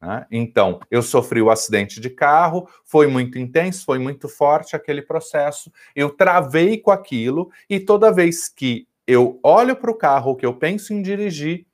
Né? 0.02 0.26
Então, 0.32 0.80
eu 0.90 1.02
sofri 1.02 1.42
o 1.42 1.52
acidente 1.52 2.00
de 2.00 2.10
carro, 2.10 2.70
foi 2.86 3.06
muito 3.06 3.38
intenso, 3.38 3.84
foi 3.84 4.00
muito 4.00 4.30
forte 4.30 4.74
aquele 4.74 5.02
processo, 5.02 5.70
eu 5.94 6.12
travei 6.12 6.78
com 6.78 6.92
aquilo, 6.92 7.52
e 7.70 7.78
toda 7.78 8.10
vez 8.10 8.48
que 8.48 8.88
eu 9.06 9.38
olho 9.44 9.76
para 9.76 9.92
o 9.92 9.98
carro, 9.98 10.38
que 10.38 10.46
eu 10.46 10.54
penso 10.54 10.94
em 10.94 11.02
dirigir, 11.02 11.68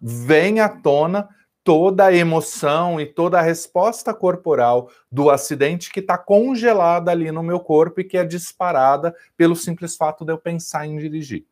vem 0.00 0.60
à 0.60 0.68
tona 0.70 1.28
toda 1.64 2.06
a 2.06 2.14
emoção 2.14 3.00
e 3.00 3.06
toda 3.06 3.38
a 3.38 3.42
resposta 3.42 4.12
corporal 4.12 4.90
do 5.10 5.30
acidente 5.30 5.90
que 5.90 6.00
está 6.00 6.18
congelada 6.18 7.10
ali 7.10 7.30
no 7.30 7.42
meu 7.42 7.60
corpo 7.60 8.00
e 8.00 8.04
que 8.04 8.16
é 8.16 8.24
disparada 8.24 9.14
pelo 9.36 9.54
simples 9.54 9.96
fato 9.96 10.24
de 10.24 10.32
eu 10.32 10.38
pensar 10.38 10.86
em 10.86 10.96
dirigir. 10.98 11.46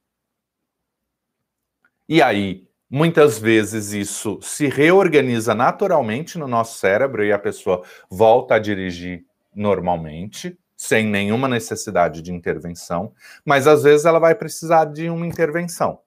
E 2.09 2.21
aí, 2.21 2.67
muitas 2.91 3.39
vezes 3.39 3.93
isso 3.93 4.41
se 4.43 4.67
reorganiza 4.67 5.55
naturalmente 5.55 6.39
no 6.39 6.49
nosso 6.49 6.79
cérebro 6.79 7.25
e 7.25 7.33
a 7.33 7.39
pessoa 7.39 7.83
volta 8.11 8.57
a 8.57 8.59
dirigir 8.59 9.25
normalmente, 9.55 10.59
sem 10.77 11.07
nenhuma 11.07 11.47
necessidade 11.47 12.21
de 12.21 12.33
intervenção, 12.33 13.13
mas 13.45 13.67
às 13.67 13.85
vezes 13.85 14.07
ela 14.07 14.19
vai 14.19 14.35
precisar 14.35 14.87
de 14.87 15.09
uma 15.09 15.27
intervenção 15.27 16.01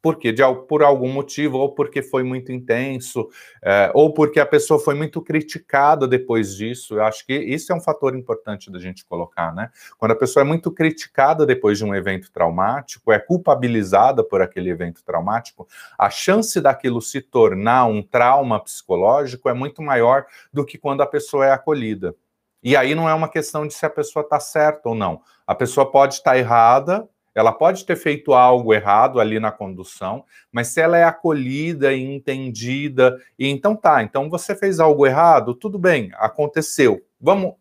porque 0.00 0.32
de, 0.32 0.42
por 0.68 0.82
algum 0.82 1.12
motivo, 1.12 1.58
ou 1.58 1.74
porque 1.74 2.02
foi 2.02 2.22
muito 2.22 2.52
intenso, 2.52 3.28
é, 3.62 3.90
ou 3.94 4.14
porque 4.14 4.38
a 4.38 4.46
pessoa 4.46 4.78
foi 4.78 4.94
muito 4.94 5.20
criticada 5.20 6.06
depois 6.06 6.54
disso. 6.54 6.94
Eu 6.94 7.04
acho 7.04 7.26
que 7.26 7.34
isso 7.34 7.72
é 7.72 7.74
um 7.74 7.80
fator 7.80 8.16
importante 8.16 8.70
da 8.70 8.78
gente 8.78 9.04
colocar, 9.04 9.54
né? 9.54 9.70
Quando 9.96 10.12
a 10.12 10.16
pessoa 10.16 10.42
é 10.42 10.46
muito 10.46 10.70
criticada 10.70 11.44
depois 11.44 11.78
de 11.78 11.84
um 11.84 11.94
evento 11.94 12.30
traumático, 12.30 13.12
é 13.12 13.18
culpabilizada 13.18 14.22
por 14.22 14.40
aquele 14.40 14.70
evento 14.70 15.02
traumático, 15.04 15.66
a 15.98 16.10
chance 16.10 16.60
daquilo 16.60 17.02
se 17.02 17.20
tornar 17.20 17.86
um 17.86 18.02
trauma 18.02 18.62
psicológico 18.62 19.48
é 19.48 19.54
muito 19.54 19.82
maior 19.82 20.26
do 20.52 20.64
que 20.64 20.78
quando 20.78 21.00
a 21.00 21.06
pessoa 21.06 21.46
é 21.46 21.52
acolhida. 21.52 22.14
E 22.62 22.76
aí 22.76 22.94
não 22.94 23.08
é 23.08 23.14
uma 23.14 23.28
questão 23.28 23.66
de 23.66 23.74
se 23.74 23.86
a 23.86 23.90
pessoa 23.90 24.22
está 24.22 24.40
certa 24.40 24.88
ou 24.88 24.94
não. 24.94 25.22
A 25.46 25.54
pessoa 25.54 25.90
pode 25.90 26.14
estar 26.14 26.32
tá 26.32 26.38
errada, 26.38 27.08
ela 27.38 27.52
pode 27.52 27.84
ter 27.84 27.96
feito 27.96 28.34
algo 28.34 28.74
errado 28.74 29.20
ali 29.20 29.38
na 29.38 29.52
condução, 29.52 30.24
mas 30.50 30.68
se 30.68 30.80
ela 30.80 30.98
é 30.98 31.04
acolhida 31.04 31.92
e 31.92 32.02
entendida, 32.02 33.16
e 33.38 33.46
então 33.48 33.76
tá, 33.76 34.02
então 34.02 34.28
você 34.28 34.56
fez 34.56 34.80
algo 34.80 35.06
errado, 35.06 35.54
tudo 35.54 35.78
bem, 35.78 36.10
aconteceu. 36.14 37.00
Vamos 37.20 37.54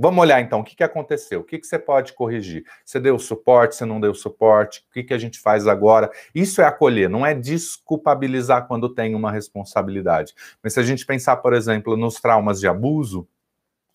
Vamos 0.00 0.22
olhar 0.22 0.40
então 0.40 0.60
o 0.60 0.64
que, 0.64 0.76
que 0.76 0.84
aconteceu, 0.84 1.40
o 1.40 1.44
que, 1.44 1.58
que 1.58 1.66
você 1.66 1.76
pode 1.76 2.12
corrigir. 2.12 2.64
Você 2.84 3.00
deu 3.00 3.18
suporte, 3.18 3.74
você 3.74 3.84
não 3.84 4.00
deu 4.00 4.14
suporte, 4.14 4.84
o 4.88 4.92
que, 4.92 5.02
que 5.02 5.12
a 5.12 5.18
gente 5.18 5.40
faz 5.40 5.66
agora? 5.66 6.08
Isso 6.32 6.62
é 6.62 6.64
acolher, 6.64 7.10
não 7.10 7.26
é 7.26 7.34
desculpabilizar 7.34 8.68
quando 8.68 8.88
tem 8.88 9.16
uma 9.16 9.32
responsabilidade. 9.32 10.34
Mas 10.62 10.74
se 10.74 10.78
a 10.78 10.84
gente 10.84 11.04
pensar, 11.04 11.38
por 11.38 11.52
exemplo, 11.52 11.96
nos 11.96 12.20
traumas 12.20 12.60
de 12.60 12.68
abuso, 12.68 13.26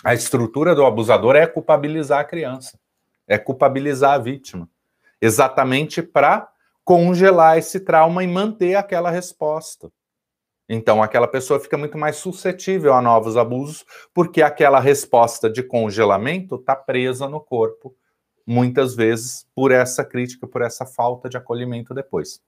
a 0.03 0.13
estrutura 0.13 0.75
do 0.75 0.85
abusador 0.85 1.37
é 1.37 1.47
culpabilizar 1.47 2.19
a 2.19 2.25
criança 2.25 2.77
é 3.27 3.37
culpabilizar 3.37 4.13
a 4.13 4.17
vítima, 4.17 4.69
exatamente 5.21 6.01
para 6.01 6.49
congelar 6.83 7.57
esse 7.57 7.79
trauma 7.79 8.23
e 8.23 8.27
manter 8.27 8.75
aquela 8.75 9.09
resposta. 9.09 9.91
Então, 10.67 11.03
aquela 11.03 11.27
pessoa 11.27 11.59
fica 11.59 11.77
muito 11.77 11.97
mais 11.97 12.17
suscetível 12.17 12.93
a 12.93 13.01
novos 13.01 13.37
abusos, 13.37 13.85
porque 14.13 14.41
aquela 14.41 14.79
resposta 14.79 15.49
de 15.49 15.61
congelamento 15.61 16.55
está 16.55 16.75
presa 16.75 17.27
no 17.27 17.39
corpo, 17.39 17.95
muitas 18.45 18.95
vezes 18.95 19.45
por 19.53 19.71
essa 19.71 20.03
crítica, 20.03 20.47
por 20.47 20.61
essa 20.61 20.85
falta 20.85 21.29
de 21.29 21.37
acolhimento 21.37 21.93
depois. 21.93 22.41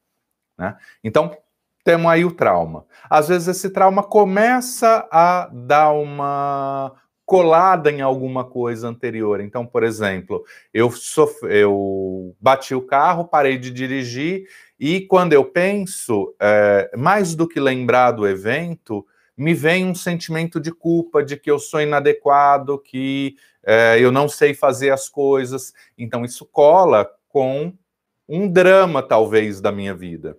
Né? 0.57 0.75
Então, 1.03 1.37
temos 1.83 2.09
aí 2.11 2.25
o 2.25 2.31
trauma. 2.31 2.85
Às 3.09 3.27
vezes, 3.27 3.47
esse 3.47 3.69
trauma 3.69 4.01
começa 4.01 5.07
a 5.11 5.49
dar 5.53 5.91
uma 5.91 6.93
colada 7.25 7.91
em 7.91 8.01
alguma 8.01 8.43
coisa 8.43 8.87
anterior. 8.87 9.41
Então, 9.41 9.65
por 9.65 9.83
exemplo, 9.83 10.43
eu, 10.73 10.91
sof... 10.91 11.43
eu 11.43 12.35
bati 12.39 12.75
o 12.75 12.81
carro, 12.81 13.25
parei 13.25 13.57
de 13.57 13.71
dirigir, 13.71 14.47
e 14.79 15.01
quando 15.01 15.33
eu 15.33 15.43
penso, 15.43 16.35
é, 16.39 16.91
mais 16.95 17.33
do 17.33 17.47
que 17.47 17.59
lembrar 17.59 18.11
do 18.11 18.27
evento, 18.27 19.05
me 19.35 19.53
vem 19.53 19.85
um 19.85 19.95
sentimento 19.95 20.59
de 20.59 20.71
culpa, 20.71 21.23
de 21.23 21.35
que 21.35 21.49
eu 21.49 21.59
sou 21.59 21.81
inadequado, 21.81 22.77
que 22.77 23.35
é, 23.63 23.97
eu 23.99 24.11
não 24.11 24.29
sei 24.29 24.53
fazer 24.53 24.91
as 24.91 25.09
coisas. 25.09 25.73
Então, 25.97 26.23
isso 26.23 26.45
cola 26.45 27.09
com 27.27 27.73
um 28.27 28.47
drama, 28.47 29.01
talvez, 29.01 29.59
da 29.59 29.71
minha 29.71 29.93
vida. 29.93 30.37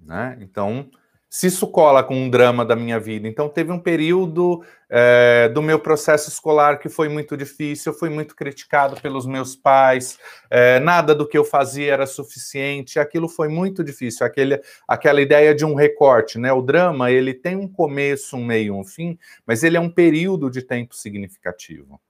Né? 0.00 0.38
Então, 0.40 0.90
se 1.30 1.46
isso 1.46 1.68
cola 1.68 2.02
com 2.02 2.16
um 2.16 2.28
drama 2.28 2.64
da 2.64 2.74
minha 2.74 2.98
vida. 2.98 3.28
Então, 3.28 3.48
teve 3.48 3.70
um 3.70 3.78
período 3.78 4.64
é, 4.88 5.48
do 5.48 5.62
meu 5.62 5.78
processo 5.78 6.28
escolar 6.28 6.80
que 6.80 6.88
foi 6.88 7.08
muito 7.08 7.36
difícil, 7.36 7.92
eu 7.92 7.98
fui 7.98 8.10
muito 8.10 8.34
criticado 8.34 9.00
pelos 9.00 9.26
meus 9.26 9.54
pais, 9.54 10.18
é, 10.50 10.80
nada 10.80 11.14
do 11.14 11.28
que 11.28 11.38
eu 11.38 11.44
fazia 11.44 11.92
era 11.92 12.04
suficiente, 12.04 12.98
aquilo 12.98 13.28
foi 13.28 13.46
muito 13.46 13.84
difícil, 13.84 14.26
aquele, 14.26 14.60
aquela 14.88 15.22
ideia 15.22 15.54
de 15.54 15.64
um 15.64 15.74
recorte, 15.76 16.36
né? 16.36 16.52
O 16.52 16.60
drama, 16.60 17.12
ele 17.12 17.32
tem 17.32 17.54
um 17.54 17.68
começo, 17.68 18.36
um 18.36 18.44
meio, 18.44 18.74
um 18.74 18.84
fim, 18.84 19.16
mas 19.46 19.62
ele 19.62 19.76
é 19.76 19.80
um 19.80 19.90
período 19.90 20.50
de 20.50 20.62
tempo 20.62 20.96
significativo. 20.96 22.00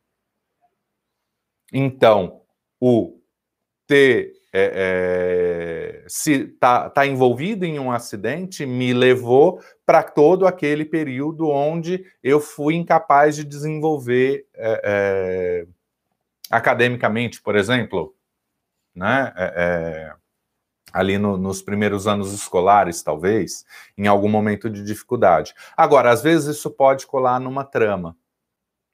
Então, 1.71 2.41
o 2.81 3.20
ter 3.91 4.35
é, 4.53 6.03
é, 6.03 6.05
se 6.09 6.45
tá, 6.45 6.89
tá 6.89 7.05
envolvido 7.07 7.65
em 7.65 7.79
um 7.79 7.91
acidente 7.91 8.65
me 8.65 8.93
levou 8.93 9.61
para 9.85 10.03
todo 10.03 10.47
aquele 10.47 10.85
período 10.85 11.49
onde 11.49 12.05
eu 12.23 12.41
fui 12.41 12.77
incapaz 12.77 13.35
de 13.35 13.45
desenvolver 13.45 14.47
é, 14.55 14.81
é 14.85 15.67
academicamente, 16.49 17.41
por 17.43 17.55
exemplo, 17.57 18.15
né? 18.95 19.33
É, 19.37 19.55
é, 19.57 20.15
ali 20.93 21.17
no, 21.17 21.37
nos 21.37 21.63
primeiros 21.63 22.09
anos 22.09 22.33
escolares, 22.33 23.03
talvez, 23.03 23.65
em 23.97 24.09
algum 24.09 24.29
momento 24.29 24.69
de 24.69 24.83
dificuldade. 24.83 25.55
Agora, 25.77 26.11
às 26.11 26.23
vezes 26.23 26.57
isso 26.57 26.71
pode 26.71 27.07
colar 27.07 27.39
numa 27.39 27.65
trama 27.65 28.17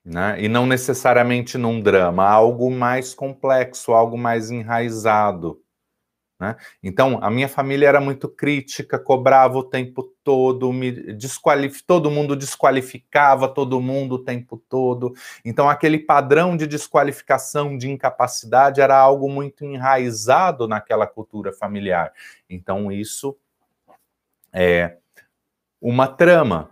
né? 0.06 0.36
E 0.40 0.48
não 0.48 0.66
necessariamente 0.66 1.58
num 1.58 1.80
drama, 1.80 2.24
algo 2.24 2.70
mais 2.70 3.12
complexo, 3.12 3.92
algo 3.92 4.16
mais 4.16 4.52
enraizado. 4.52 5.60
Né? 6.38 6.54
Então, 6.82 7.18
a 7.22 7.30
minha 7.30 7.48
família 7.48 7.88
era 7.88 8.00
muito 8.00 8.28
crítica, 8.28 8.98
cobrava 8.98 9.58
o 9.58 9.64
tempo 9.64 10.04
todo, 10.22 10.72
me 10.72 10.92
desqualif... 11.14 11.82
todo 11.84 12.10
mundo 12.10 12.36
desqualificava 12.36 13.48
todo 13.48 13.80
mundo 13.80 14.16
o 14.16 14.22
tempo 14.22 14.62
todo. 14.68 15.12
Então, 15.44 15.68
aquele 15.68 15.98
padrão 15.98 16.56
de 16.56 16.68
desqualificação, 16.68 17.76
de 17.76 17.90
incapacidade, 17.90 18.80
era 18.80 18.96
algo 18.96 19.28
muito 19.28 19.64
enraizado 19.64 20.68
naquela 20.68 21.06
cultura 21.06 21.52
familiar. 21.52 22.12
Então, 22.48 22.92
isso 22.92 23.36
é 24.52 24.98
uma 25.80 26.06
trama. 26.06 26.70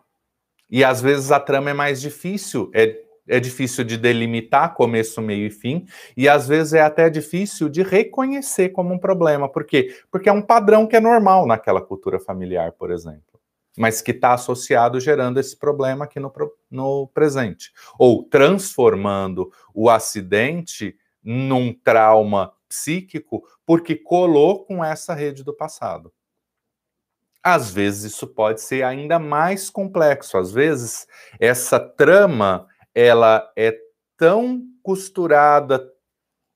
E 0.71 0.85
às 0.85 1.01
vezes 1.01 1.33
a 1.33 1.41
trama 1.41 1.71
é 1.71 1.75
mais 1.75 2.01
difícil, 2.01 2.71
é 2.75 3.03
é 3.29 3.41
difícil 3.41 3.85
de 3.85 3.97
delimitar 3.97 4.75
começo, 4.75 5.21
meio 5.23 5.47
e 5.47 5.51
fim, 5.51 5.87
e 6.17 6.29
às 6.29 6.47
vezes 6.47 6.75
é 6.75 6.83
até 6.83 7.09
difícil 7.09 7.69
de 7.69 7.83
reconhecer 7.83 8.71
como 8.71 8.93
um 8.93 8.99
problema. 8.99 9.49
Por 9.49 9.65
quê? 9.65 9.95
Porque 10.11 10.29
é 10.29 10.33
um 10.33 10.43
padrão 10.43 10.87
que 10.87 10.97
é 10.97 11.01
normal 11.01 11.47
naquela 11.47 11.81
cultura 11.81 12.21
familiar, 12.21 12.73
por 12.73 12.91
exemplo, 12.91 13.41
mas 13.77 14.03
que 14.03 14.11
está 14.11 14.35
associado 14.35 15.01
gerando 15.01 15.41
esse 15.41 15.57
problema 15.57 16.05
aqui 16.05 16.21
no, 16.21 16.33
no 16.71 17.09
presente. 17.09 17.73
Ou 17.99 18.23
transformando 18.23 19.51
o 19.75 19.89
acidente 19.89 20.97
num 21.23 21.73
trauma 21.73 22.53
psíquico 22.69 23.43
porque 23.65 23.95
colou 23.95 24.65
com 24.65 24.85
essa 24.85 25.15
rede 25.15 25.43
do 25.43 25.55
passado. 25.55 26.13
Às 27.43 27.71
vezes 27.71 28.13
isso 28.13 28.27
pode 28.27 28.63
ser 28.63 28.83
ainda 28.83 29.19
mais 29.19 29.69
complexo, 29.69 30.39
às 30.39 30.51
vezes 30.51 31.07
essa 31.39 31.79
trama 31.79 32.67
ela 32.95 33.51
é 33.57 33.77
tão 34.17 34.63
costurada, 34.83 35.91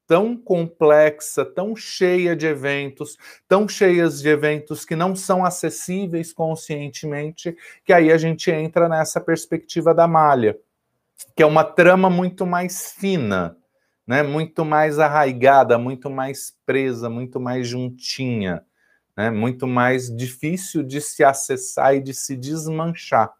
tão 0.06 0.36
complexa, 0.36 1.44
tão 1.44 1.76
cheia 1.76 2.34
de 2.34 2.46
eventos, 2.46 3.18
tão 3.46 3.68
cheias 3.68 4.22
de 4.22 4.28
eventos 4.28 4.84
que 4.84 4.96
não 4.96 5.14
são 5.14 5.44
acessíveis 5.44 6.32
conscientemente, 6.32 7.54
que 7.84 7.92
aí 7.92 8.10
a 8.10 8.16
gente 8.16 8.50
entra 8.50 8.88
nessa 8.88 9.20
perspectiva 9.20 9.92
da 9.92 10.06
malha, 10.06 10.56
que 11.36 11.42
é 11.42 11.46
uma 11.46 11.64
trama 11.64 12.08
muito 12.08 12.46
mais 12.46 12.92
fina, 12.92 13.56
né? 14.06 14.22
Muito 14.22 14.64
mais 14.64 14.98
arraigada, 14.98 15.76
muito 15.76 16.08
mais 16.08 16.56
presa, 16.64 17.10
muito 17.10 17.38
mais 17.38 17.68
juntinha, 17.68 18.64
né? 19.14 19.30
Muito 19.30 19.66
mais 19.66 20.08
difícil 20.14 20.82
de 20.82 21.02
se 21.02 21.22
acessar 21.22 21.96
e 21.96 22.00
de 22.00 22.14
se 22.14 22.34
desmanchar 22.34 23.30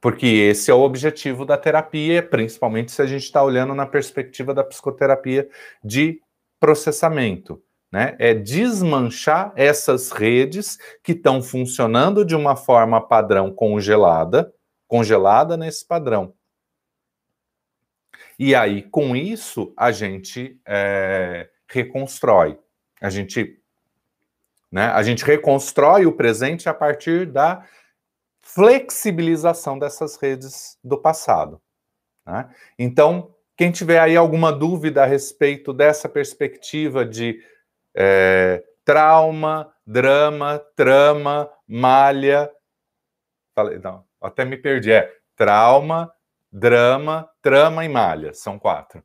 porque 0.00 0.26
esse 0.26 0.70
é 0.70 0.74
o 0.74 0.80
objetivo 0.80 1.44
da 1.44 1.58
terapia, 1.58 2.22
principalmente 2.22 2.90
se 2.90 3.02
a 3.02 3.06
gente 3.06 3.24
está 3.24 3.42
olhando 3.42 3.74
na 3.74 3.86
perspectiva 3.86 4.54
da 4.54 4.64
psicoterapia 4.64 5.48
de 5.84 6.20
processamento. 6.58 7.62
Né? 7.92 8.16
É 8.18 8.32
desmanchar 8.32 9.52
essas 9.56 10.10
redes 10.10 10.78
que 11.02 11.12
estão 11.12 11.42
funcionando 11.42 12.24
de 12.24 12.36
uma 12.36 12.56
forma 12.56 13.00
padrão 13.00 13.52
congelada, 13.52 14.52
congelada 14.86 15.56
nesse 15.56 15.86
padrão. 15.86 16.32
E 18.38 18.54
aí, 18.54 18.82
com 18.82 19.14
isso, 19.14 19.74
a 19.76 19.92
gente 19.92 20.58
é, 20.66 21.50
reconstrói. 21.68 22.58
A 23.00 23.10
gente, 23.10 23.60
né, 24.72 24.86
a 24.86 25.02
gente 25.02 25.24
reconstrói 25.24 26.06
o 26.06 26.12
presente 26.12 26.68
a 26.68 26.72
partir 26.72 27.26
da 27.26 27.66
flexibilização 28.54 29.78
dessas 29.78 30.16
redes 30.16 30.78
do 30.82 30.98
passado. 30.98 31.60
Né? 32.26 32.48
Então, 32.78 33.34
quem 33.56 33.70
tiver 33.70 34.00
aí 34.00 34.16
alguma 34.16 34.52
dúvida 34.52 35.02
a 35.02 35.06
respeito 35.06 35.72
dessa 35.72 36.08
perspectiva 36.08 37.04
de 37.04 37.40
é, 37.94 38.64
trauma, 38.84 39.72
drama, 39.86 40.58
trama, 40.74 41.50
malha. 41.66 42.50
Falei, 43.54 43.78
não, 43.78 44.04
até 44.20 44.44
me 44.44 44.56
perdi. 44.56 44.92
É 44.92 45.12
trauma, 45.36 46.10
drama, 46.50 47.28
trama 47.42 47.84
e 47.84 47.88
malha. 47.88 48.32
São 48.34 48.58
quatro. 48.58 49.02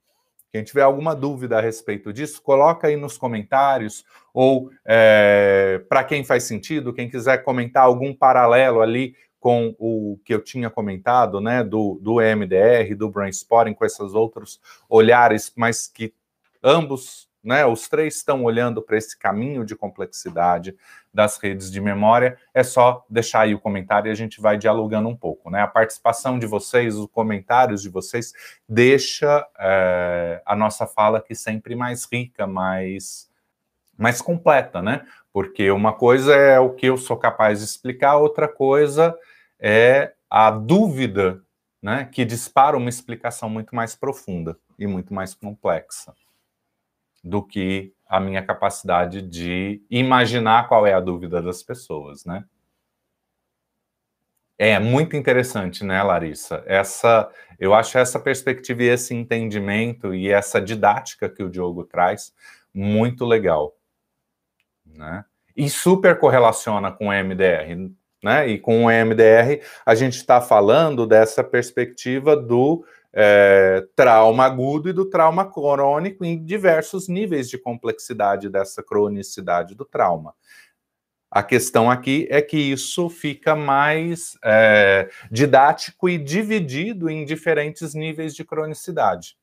Quem 0.52 0.64
tiver 0.64 0.84
alguma 0.84 1.14
dúvida 1.14 1.58
a 1.58 1.62
respeito 1.62 2.14
disso, 2.14 2.42
coloca 2.42 2.88
aí 2.88 2.96
nos 2.96 3.18
comentários, 3.18 4.06
ou 4.34 4.72
é, 4.86 5.84
para 5.90 6.02
quem 6.02 6.24
faz 6.24 6.46
sentido, 6.46 6.94
quem 6.94 7.10
quiser 7.10 7.44
comentar 7.44 7.84
algum 7.84 8.16
paralelo 8.16 8.82
ali 8.82 9.14
com 9.46 9.76
o 9.78 10.20
que 10.26 10.34
eu 10.34 10.44
tinha 10.44 10.72
comentado, 10.72 11.40
né, 11.40 11.64
do, 11.64 12.00
do 12.02 12.20
EMDR, 12.20 12.96
do 12.98 13.12
Brainspotting, 13.12 13.76
com 13.76 13.86
esses 13.86 14.16
outros 14.16 14.60
olhares, 14.90 15.54
mas 15.56 15.86
que 15.88 16.16
ambos, 16.64 17.30
né, 17.44 17.64
os 17.64 17.88
três 17.88 18.16
estão 18.16 18.44
olhando 18.44 18.82
para 18.82 18.98
esse 18.98 19.16
caminho 19.16 19.64
de 19.64 19.76
complexidade 19.76 20.76
das 21.14 21.38
redes 21.38 21.72
de 21.72 21.80
memória, 21.80 22.40
é 22.56 22.64
só 22.64 23.06
deixar 23.08 23.42
aí 23.42 23.54
o 23.54 23.60
comentário 23.60 24.10
e 24.10 24.12
a 24.12 24.16
gente 24.16 24.42
vai 24.42 24.58
dialogando 24.58 25.10
um 25.10 25.16
pouco, 25.16 25.52
né? 25.52 25.62
A 25.62 25.68
participação 25.68 26.40
de 26.40 26.48
vocês, 26.48 26.96
os 26.96 27.06
comentários 27.12 27.84
de 27.84 27.90
vocês, 27.90 28.34
deixa 28.68 29.48
é, 29.60 30.42
a 30.44 30.56
nossa 30.56 30.88
fala 30.88 31.20
aqui 31.20 31.36
sempre 31.36 31.76
mais 31.76 32.08
rica, 32.12 32.48
mais 32.48 33.30
mais 33.96 34.24
completa, 34.24 34.82
né? 34.82 35.06
Porque 35.32 35.70
uma 35.70 35.94
coisa 35.94 36.34
é 36.34 36.60
o 36.60 36.72
que 36.72 36.88
eu 36.88 36.98
sou 36.98 37.16
capaz 37.16 37.60
de 37.60 37.66
explicar, 37.66 38.18
outra 38.18 38.48
coisa 38.48 39.16
é 39.60 40.14
a 40.30 40.52
dúvida 40.52 41.44
né, 41.82 42.06
que 42.06 42.26
dispara 42.26 42.76
uma 42.76 42.90
explicação 42.90 43.50
muito 43.50 43.76
mais 43.76 43.96
profunda 43.96 44.58
e 44.78 44.88
muito 44.88 45.14
mais 45.14 45.34
complexa 45.34 46.14
do 47.24 47.44
que 47.44 47.94
a 48.08 48.20
minha 48.20 48.44
capacidade 48.46 49.22
de 49.22 49.84
imaginar 49.90 50.68
qual 50.68 50.86
é 50.86 50.94
a 50.94 51.00
dúvida 51.00 51.42
das 51.42 51.64
pessoas, 51.64 52.26
né? 52.26 52.46
É 54.58 54.80
muito 54.80 55.18
interessante, 55.18 55.84
né, 55.84 56.02
Larissa? 56.02 56.64
Essa, 56.66 57.30
eu 57.60 57.74
acho 57.74 57.98
essa 57.98 58.20
perspectiva 58.20 58.84
e 58.84 58.88
esse 58.88 59.14
entendimento 59.14 60.14
e 60.14 60.32
essa 60.32 60.62
didática 60.62 61.30
que 61.30 61.44
o 61.44 61.50
Diogo 61.50 61.84
traz 61.84 62.34
muito 62.74 63.26
legal, 63.26 63.76
né? 64.86 65.26
E 65.56 65.70
super 65.70 66.18
correlaciona 66.20 66.92
com 66.92 67.08
o 67.08 67.14
MDR 67.14 67.92
né? 68.26 68.48
E 68.48 68.58
com 68.58 68.86
o 68.86 68.92
EMDR, 68.92 69.62
a 69.86 69.94
gente 69.94 70.16
está 70.16 70.42
falando 70.42 71.06
dessa 71.06 71.44
perspectiva 71.44 72.36
do 72.36 72.84
é, 73.14 73.86
trauma 73.96 74.46
agudo 74.46 74.90
e 74.90 74.94
do 74.94 75.06
trauma 75.06 75.46
crônico 75.46 76.26
em 76.26 76.44
diversos 76.44 77.08
níveis 77.08 77.48
de 77.48 77.60
complexidade 77.60 78.50
dessa 78.50 78.82
cronicidade 78.82 79.76
do 79.76 79.86
trauma. 79.86 80.34
A 81.30 81.44
questão 81.44 81.92
aqui 81.92 82.28
é 82.32 82.42
que 82.42 82.58
isso 82.58 83.10
fica 83.10 83.56
mais 83.56 84.36
é, 84.44 85.08
didático 85.30 86.10
e 86.10 86.18
dividido 86.18 87.12
em 87.12 87.26
diferentes 87.26 87.94
níveis 87.94 88.34
de 88.34 88.44
cronicidade. 88.44 89.38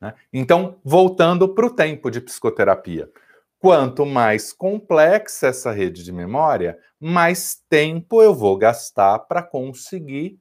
Né? 0.00 0.14
Então, 0.32 0.80
voltando 0.82 1.46
para 1.46 1.66
o 1.66 1.70
tempo 1.70 2.10
de 2.10 2.22
psicoterapia. 2.22 3.10
Quanto 3.58 4.04
mais 4.04 4.52
complexa 4.52 5.48
essa 5.48 5.72
rede 5.72 6.04
de 6.04 6.12
memória, 6.12 6.78
mais 7.00 7.62
tempo 7.68 8.22
eu 8.22 8.34
vou 8.34 8.56
gastar 8.56 9.18
para 9.20 9.42
conseguir 9.42 10.38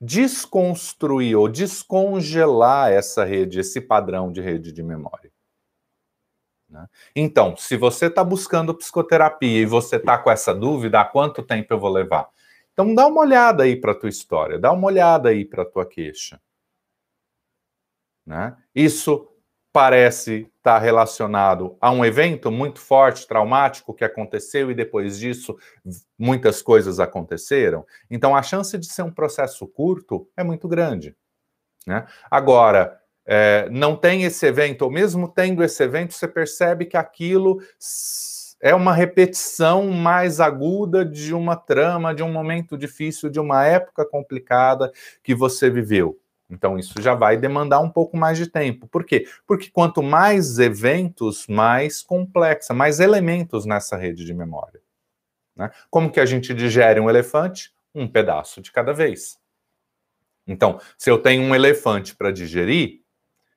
desconstruir 0.00 1.36
ou 1.36 1.48
descongelar 1.48 2.90
essa 2.90 3.24
rede, 3.24 3.60
esse 3.60 3.80
padrão 3.80 4.32
de 4.32 4.40
rede 4.40 4.72
de 4.72 4.82
memória. 4.82 5.30
Né? 6.68 6.86
Então, 7.14 7.56
se 7.56 7.76
você 7.76 8.06
está 8.06 8.24
buscando 8.24 8.74
psicoterapia 8.74 9.60
e 9.60 9.66
você 9.66 9.96
está 9.96 10.16
com 10.16 10.30
essa 10.30 10.54
dúvida, 10.54 11.00
há 11.00 11.04
quanto 11.04 11.42
tempo 11.42 11.74
eu 11.74 11.78
vou 11.78 11.90
levar? 11.90 12.28
Então, 12.72 12.94
dá 12.94 13.06
uma 13.06 13.20
olhada 13.20 13.64
aí 13.64 13.76
para 13.76 13.92
a 13.92 13.94
tua 13.94 14.08
história, 14.08 14.58
dá 14.58 14.72
uma 14.72 14.86
olhada 14.86 15.28
aí 15.28 15.44
para 15.44 15.62
a 15.62 15.66
tua 15.66 15.84
queixa. 15.84 16.40
Né? 18.24 18.56
Isso 18.74 19.28
parece 19.72 20.50
estar 20.56 20.78
relacionado 20.78 21.76
a 21.80 21.90
um 21.90 22.04
evento 22.04 22.50
muito 22.50 22.80
forte, 22.80 23.26
traumático 23.26 23.94
que 23.94 24.04
aconteceu 24.04 24.70
e 24.70 24.74
depois 24.74 25.18
disso 25.18 25.56
muitas 26.18 26.60
coisas 26.60 26.98
aconteceram. 26.98 27.86
Então 28.10 28.34
a 28.34 28.42
chance 28.42 28.76
de 28.76 28.86
ser 28.86 29.02
um 29.02 29.12
processo 29.12 29.66
curto 29.66 30.28
é 30.36 30.42
muito 30.42 30.66
grande. 30.66 31.14
Né? 31.86 32.04
Agora, 32.30 33.00
é, 33.24 33.68
não 33.70 33.94
tem 33.94 34.24
esse 34.24 34.44
evento, 34.44 34.82
ou 34.82 34.90
mesmo 34.90 35.28
tendo 35.28 35.62
esse 35.62 35.82
evento, 35.82 36.14
você 36.14 36.26
percebe 36.26 36.84
que 36.84 36.96
aquilo 36.96 37.60
é 38.60 38.74
uma 38.74 38.92
repetição 38.92 39.88
mais 39.88 40.40
aguda 40.40 41.04
de 41.04 41.32
uma 41.32 41.56
trama, 41.56 42.14
de 42.14 42.22
um 42.22 42.32
momento 42.32 42.76
difícil, 42.76 43.30
de 43.30 43.40
uma 43.40 43.64
época 43.64 44.04
complicada 44.04 44.90
que 45.22 45.34
você 45.34 45.70
viveu. 45.70 46.18
Então, 46.50 46.78
isso 46.78 47.00
já 47.00 47.14
vai 47.14 47.36
demandar 47.36 47.80
um 47.80 47.88
pouco 47.88 48.16
mais 48.16 48.36
de 48.36 48.46
tempo. 48.46 48.86
Por 48.88 49.04
quê? 49.04 49.26
Porque 49.46 49.70
quanto 49.70 50.02
mais 50.02 50.58
eventos, 50.58 51.46
mais 51.46 52.02
complexa, 52.02 52.74
mais 52.74 52.98
elementos 52.98 53.64
nessa 53.64 53.96
rede 53.96 54.24
de 54.24 54.34
memória. 54.34 54.80
Né? 55.54 55.70
Como 55.88 56.10
que 56.10 56.18
a 56.18 56.26
gente 56.26 56.52
digere 56.52 56.98
um 56.98 57.08
elefante? 57.08 57.72
Um 57.94 58.08
pedaço 58.08 58.60
de 58.60 58.72
cada 58.72 58.92
vez. 58.92 59.38
Então, 60.46 60.80
se 60.98 61.10
eu 61.10 61.18
tenho 61.18 61.42
um 61.42 61.54
elefante 61.54 62.16
para 62.16 62.32
digerir, 62.32 63.02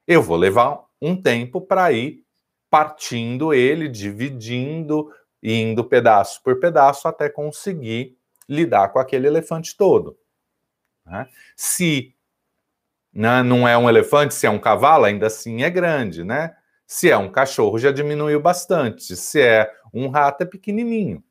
eu 0.08 0.21
vou 0.21 0.38
levar 0.38 0.84
um 1.01 1.19
tempo 1.19 1.60
para 1.60 1.91
ir 1.91 2.23
partindo 2.69 3.53
ele, 3.53 3.88
dividindo, 3.88 5.12
indo 5.41 5.84
pedaço 5.84 6.41
por 6.43 6.60
pedaço 6.60 7.08
até 7.08 7.29
conseguir 7.29 8.17
lidar 8.47 8.89
com 8.89 8.99
aquele 8.99 9.27
elefante 9.27 9.75
todo. 9.77 10.17
Né? 11.06 11.27
Se 11.56 12.15
né, 13.13 13.43
não 13.43 13.67
é 13.67 13.78
um 13.78 13.88
elefante, 13.88 14.34
se 14.34 14.47
é 14.47 14.49
um 14.49 14.60
cavalo, 14.60 15.06
ainda 15.06 15.28
assim 15.28 15.63
é 15.63 15.69
grande, 15.69 16.23
né? 16.23 16.56
Se 16.86 17.10
é 17.10 17.17
um 17.17 17.32
cachorro, 17.32 17.78
já 17.78 17.91
diminuiu 17.91 18.41
bastante. 18.41 19.15
Se 19.15 19.41
é 19.41 19.71
um 19.93 20.10
rato, 20.10 20.41
é 20.41 20.45
pequenininho. 20.45 21.23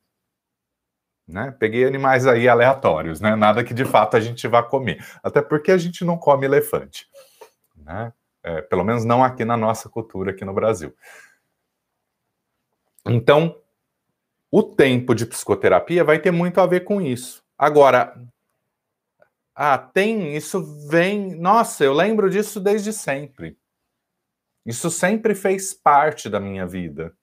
Né? 1.27 1.55
Peguei 1.57 1.85
animais 1.85 2.27
aí 2.27 2.49
aleatórios, 2.49 3.21
né? 3.21 3.35
Nada 3.35 3.63
que 3.63 3.73
de 3.73 3.85
fato 3.85 4.17
a 4.17 4.19
gente 4.19 4.47
vá 4.47 4.61
comer. 4.61 5.03
Até 5.21 5.41
porque 5.41 5.71
a 5.71 5.77
gente 5.77 6.03
não 6.03 6.17
come 6.17 6.45
elefante. 6.45 7.07
Né? 7.75 8.11
É, 8.43 8.61
pelo 8.61 8.83
menos 8.83 9.05
não 9.05 9.23
aqui 9.23 9.45
na 9.45 9.55
nossa 9.55 9.87
cultura, 9.87 10.31
aqui 10.31 10.43
no 10.43 10.53
Brasil. 10.53 10.93
Então, 13.05 13.57
o 14.51 14.63
tempo 14.63 15.15
de 15.15 15.25
psicoterapia 15.25 16.03
vai 16.03 16.19
ter 16.19 16.31
muito 16.31 16.59
a 16.59 16.65
ver 16.65 16.81
com 16.81 17.01
isso. 17.01 17.43
Agora, 17.57 18.13
ah, 19.55 19.77
tem, 19.77 20.35
isso 20.35 20.87
vem. 20.87 21.35
Nossa, 21.35 21.83
eu 21.83 21.93
lembro 21.93 22.29
disso 22.29 22.59
desde 22.59 22.91
sempre. 22.91 23.57
Isso 24.65 24.89
sempre 24.89 25.35
fez 25.35 25.73
parte 25.73 26.29
da 26.29 26.39
minha 26.39 26.65
vida. 26.65 27.15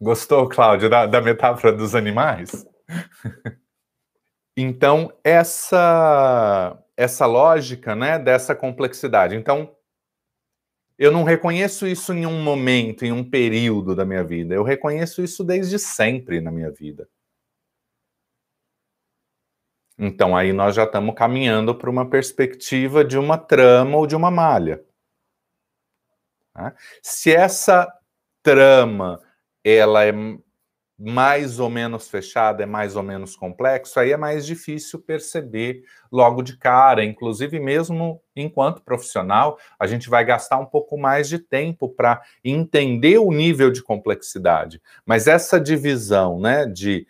Gostou, 0.00 0.48
Cláudio, 0.48 0.90
da, 0.90 1.06
da 1.06 1.20
metáfora 1.20 1.72
dos 1.72 1.94
animais? 1.94 2.66
então, 4.56 5.12
essa 5.22 6.76
essa 6.98 7.26
lógica, 7.26 7.94
né, 7.94 8.18
dessa 8.18 8.56
complexidade. 8.56 9.36
Então, 9.36 9.72
eu 10.98 11.12
não 11.12 11.22
reconheço 11.22 11.86
isso 11.86 12.12
em 12.12 12.26
um 12.26 12.42
momento, 12.42 13.04
em 13.04 13.12
um 13.12 13.22
período 13.22 13.94
da 13.94 14.04
minha 14.04 14.24
vida. 14.24 14.52
Eu 14.52 14.64
reconheço 14.64 15.22
isso 15.22 15.44
desde 15.44 15.78
sempre 15.78 16.40
na 16.40 16.50
minha 16.50 16.72
vida. 16.72 17.08
Então, 19.98 20.36
aí 20.36 20.52
nós 20.52 20.76
já 20.76 20.84
estamos 20.84 21.14
caminhando 21.14 21.74
para 21.74 21.90
uma 21.90 22.08
perspectiva 22.08 23.04
de 23.04 23.18
uma 23.18 23.36
trama 23.36 23.96
ou 23.96 24.06
de 24.06 24.14
uma 24.14 24.30
malha. 24.30 24.80
Tá? 26.54 26.74
Se 27.02 27.32
essa 27.32 27.92
trama 28.42 29.20
ela 29.64 30.04
é 30.04 30.12
mais 31.00 31.60
ou 31.60 31.70
menos 31.70 32.08
fechada, 32.08 32.64
é 32.64 32.66
mais 32.66 32.96
ou 32.96 33.04
menos 33.04 33.36
complexo, 33.36 34.00
aí 34.00 34.10
é 34.10 34.16
mais 34.16 34.44
difícil 34.44 35.00
perceber 35.00 35.84
logo 36.10 36.42
de 36.42 36.56
cara. 36.56 37.04
Inclusive, 37.04 37.60
mesmo 37.60 38.20
enquanto 38.34 38.82
profissional, 38.82 39.58
a 39.78 39.86
gente 39.86 40.10
vai 40.10 40.24
gastar 40.24 40.58
um 40.58 40.66
pouco 40.66 40.98
mais 40.98 41.28
de 41.28 41.38
tempo 41.38 41.88
para 41.88 42.20
entender 42.44 43.18
o 43.18 43.30
nível 43.30 43.70
de 43.70 43.80
complexidade. 43.82 44.82
Mas 45.06 45.28
essa 45.28 45.60
divisão 45.60 46.40
né, 46.40 46.66
de 46.66 47.06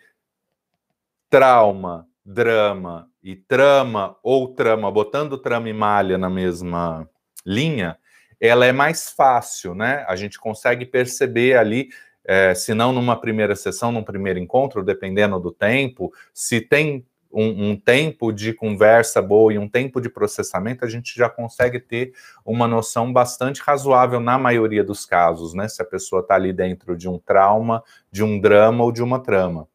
trauma, 1.29 2.07
drama 2.31 3.09
e 3.23 3.35
trama 3.35 4.15
ou 4.21 4.53
trama, 4.53 4.91
botando 4.91 5.35
trama 5.35 5.67
e 5.67 5.73
malha 5.73 6.15
na 6.15 6.29
mesma 6.29 7.09
linha, 7.43 7.97
ela 8.39 8.67
é 8.67 8.71
mais 8.71 9.09
fácil, 9.09 9.73
né? 9.73 10.05
A 10.07 10.15
gente 10.15 10.39
consegue 10.39 10.85
perceber 10.85 11.57
ali 11.57 11.89
é, 12.23 12.53
se 12.53 12.75
não 12.75 12.93
numa 12.93 13.19
primeira 13.19 13.55
sessão, 13.55 13.91
num 13.91 14.03
primeiro 14.03 14.37
encontro, 14.37 14.83
dependendo 14.83 15.39
do 15.39 15.51
tempo, 15.51 16.13
se 16.31 16.61
tem 16.61 17.03
um, 17.31 17.71
um, 17.71 17.75
tempo 17.75 18.31
de 18.31 18.53
conversa 18.53 19.21
boa 19.23 19.51
e 19.51 19.57
um 19.57 19.67
tempo 19.67 19.99
de 19.99 20.09
processamento, 20.09 20.85
a 20.85 20.87
gente 20.87 21.15
já 21.15 21.29
consegue 21.29 21.79
ter 21.79 22.13
uma 22.45 22.67
noção 22.67 23.11
bastante 23.11 23.59
razoável 23.61 24.19
na 24.19 24.37
maioria 24.37 24.83
dos 24.83 25.03
casos, 25.03 25.55
né? 25.55 25.67
Se 25.67 25.81
a 25.81 25.85
pessoa 25.85 26.21
está 26.21 26.35
ali 26.35 26.53
dentro 26.53 26.95
de 26.95 27.09
um 27.09 27.17
trauma, 27.17 27.83
de 28.11 28.23
um 28.23 28.39
drama 28.39 28.83
ou 28.83 28.91
de 28.91 29.01
uma 29.01 29.19
trama. 29.19 29.67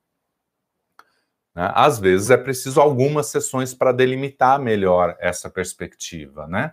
Né? 1.54 1.70
Às 1.74 1.98
vezes 1.98 2.30
é 2.30 2.36
preciso 2.36 2.80
algumas 2.80 3.26
sessões 3.26 3.74
para 3.74 3.92
delimitar 3.92 4.58
melhor 4.58 5.16
essa 5.20 5.48
perspectiva, 5.48 6.46
né? 6.46 6.72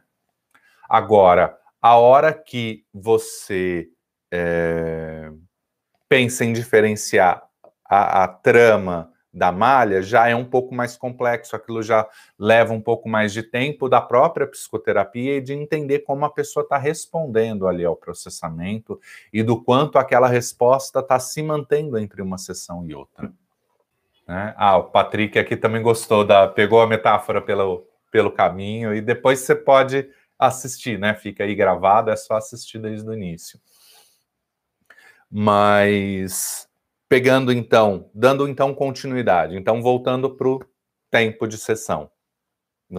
Agora, 0.90 1.58
a 1.82 1.96
hora 1.96 2.34
que 2.34 2.86
você 2.94 3.90
é, 4.32 5.32
pensa 6.10 6.44
em 6.44 6.52
diferenciar 6.54 7.44
a, 7.86 8.24
a 8.24 8.28
trama 8.28 9.12
da 9.34 9.52
malha, 9.52 10.02
já 10.02 10.28
é 10.28 10.36
um 10.36 10.44
pouco 10.44 10.76
mais 10.76 10.98
complexo, 10.98 11.56
aquilo 11.56 11.82
já 11.82 12.06
leva 12.38 12.74
um 12.74 12.82
pouco 12.82 13.08
mais 13.08 13.32
de 13.32 13.42
tempo 13.42 13.88
da 13.88 14.02
própria 14.02 14.46
psicoterapia 14.46 15.38
e 15.38 15.42
de 15.42 15.54
entender 15.54 16.00
como 16.00 16.26
a 16.26 16.30
pessoa 16.30 16.64
está 16.64 16.78
respondendo 16.78 17.66
ali 17.66 17.86
ao 17.86 17.96
processamento 17.96 19.00
e 19.32 19.42
do 19.42 19.62
quanto 19.64 19.98
aquela 19.98 20.28
resposta 20.28 21.00
está 21.00 21.18
se 21.18 21.42
mantendo 21.42 21.98
entre 21.98 22.22
uma 22.22 22.38
sessão 22.38 22.86
e 22.86 22.94
outra. 22.94 23.32
Né? 24.28 24.54
Ah, 24.58 24.78
o 24.78 24.86
Patrick 24.86 25.38
aqui 25.38 25.56
também 25.56 25.82
gostou 25.82 26.26
da. 26.26 26.48
pegou 26.48 26.82
a 26.82 26.88
metáfora 26.88 27.42
pelo, 27.42 27.88
pelo 28.12 28.32
caminho 28.32 28.94
e 28.94 29.02
depois 29.02 29.40
você 29.40 29.56
pode 29.56 30.10
assistir, 30.38 30.98
né? 30.98 31.14
Fica 31.14 31.44
aí 31.44 31.54
gravado, 31.54 32.10
é 32.10 32.16
só 32.16 32.36
assistir 32.36 32.80
desde 32.80 33.08
o 33.08 33.14
início. 33.14 33.60
Mas 35.30 36.68
pegando 37.08 37.52
então, 37.52 38.10
dando 38.14 38.48
então 38.48 38.74
continuidade, 38.74 39.56
então 39.56 39.82
voltando 39.82 40.30
para 40.36 40.48
o 40.48 40.60
tempo 41.10 41.46
de 41.46 41.58
sessão, 41.58 42.10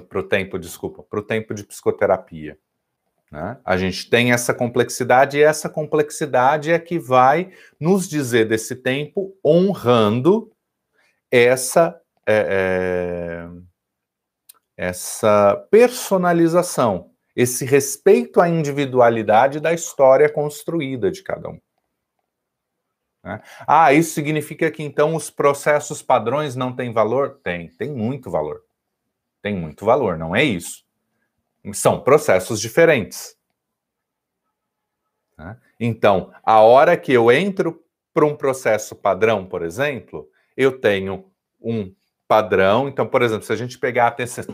para 0.09 0.19
o 0.19 0.23
tempo, 0.23 0.59
desculpa, 0.59 1.03
para 1.03 1.19
o 1.19 1.23
tempo 1.23 1.55
de 1.55 1.65
psicoterapia. 1.65 2.59
Né? 3.31 3.59
A 3.65 3.79
gente 3.79 4.11
tem 4.11 4.31
essa 4.31 4.53
complexidade 4.53 5.39
e 5.39 5.43
essa 5.43 5.69
complexidade 5.69 6.71
é 6.71 6.79
que 6.79 6.99
vai 6.99 7.51
nos 7.81 8.07
dizer 8.07 8.47
desse 8.47 8.77
tempo 8.77 9.35
honrando 9.45 10.53
essa 11.33 11.99
é, 12.27 13.49
é, 13.49 13.62
essa 14.77 15.57
personalização, 15.71 17.11
esse 17.35 17.64
respeito 17.64 18.40
à 18.40 18.49
individualidade 18.49 19.59
da 19.59 19.73
história 19.73 20.29
construída 20.29 21.11
de 21.11 21.23
cada 21.23 21.49
um. 21.49 21.61
Né? 23.25 23.40
Ah, 23.66 23.92
isso 23.92 24.14
significa 24.14 24.71
que 24.71 24.83
então 24.83 25.14
os 25.14 25.31
processos 25.31 26.03
padrões 26.03 26.57
não 26.57 26.75
têm 26.75 26.92
valor? 26.92 27.40
Tem, 27.42 27.68
tem 27.68 27.90
muito 27.90 28.31
valor. 28.31 28.62
Tem 29.40 29.55
muito 29.55 29.85
valor, 29.85 30.16
não 30.16 30.35
é 30.35 30.45
isso. 30.45 30.85
São 31.73 32.01
processos 32.01 32.61
diferentes. 32.61 33.37
Né? 35.38 35.57
Então, 35.79 36.33
a 36.42 36.61
hora 36.61 36.97
que 36.97 37.12
eu 37.12 37.31
entro 37.31 37.85
para 38.12 38.27
um 38.27 38.37
processo 38.37 38.95
padrão, 38.95 39.47
por 39.47 39.62
exemplo, 39.62 40.29
eu 40.57 40.81
tenho 40.81 41.27
um 41.61 41.93
padrão. 42.27 42.88
Então, 42.88 43.07
por 43.07 43.23
exemplo, 43.23 43.45
se 43.45 43.53
a 43.53 43.57
gente 43.57 43.79
pegar 43.79 44.09
a 44.09 44.11
TCC, 44.11 44.53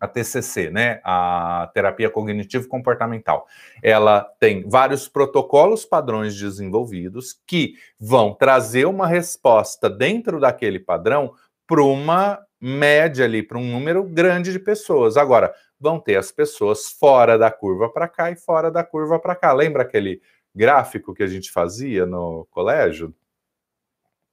a 0.00 0.08
TCC, 0.08 0.70
né, 0.70 1.00
a 1.04 1.70
terapia 1.74 2.08
cognitivo 2.08 2.66
comportamental. 2.66 3.46
Ela 3.82 4.22
tem 4.40 4.66
vários 4.66 5.06
protocolos 5.06 5.84
padrões 5.84 6.34
desenvolvidos 6.34 7.38
que 7.46 7.74
vão 7.98 8.34
trazer 8.34 8.86
uma 8.86 9.06
resposta 9.06 9.90
dentro 9.90 10.40
daquele 10.40 10.80
padrão 10.80 11.34
para 11.66 11.82
uma 11.82 12.40
média 12.58 13.26
ali, 13.26 13.42
para 13.42 13.58
um 13.58 13.70
número 13.70 14.02
grande 14.02 14.52
de 14.52 14.58
pessoas. 14.58 15.18
Agora, 15.18 15.54
vão 15.78 16.00
ter 16.00 16.16
as 16.16 16.32
pessoas 16.32 16.90
fora 16.90 17.38
da 17.38 17.50
curva 17.50 17.90
para 17.90 18.08
cá 18.08 18.30
e 18.30 18.36
fora 18.36 18.70
da 18.70 18.82
curva 18.82 19.18
para 19.18 19.36
cá. 19.36 19.52
Lembra 19.52 19.82
aquele 19.82 20.20
gráfico 20.54 21.14
que 21.14 21.22
a 21.22 21.26
gente 21.26 21.50
fazia 21.50 22.06
no 22.06 22.46
colégio? 22.50 23.14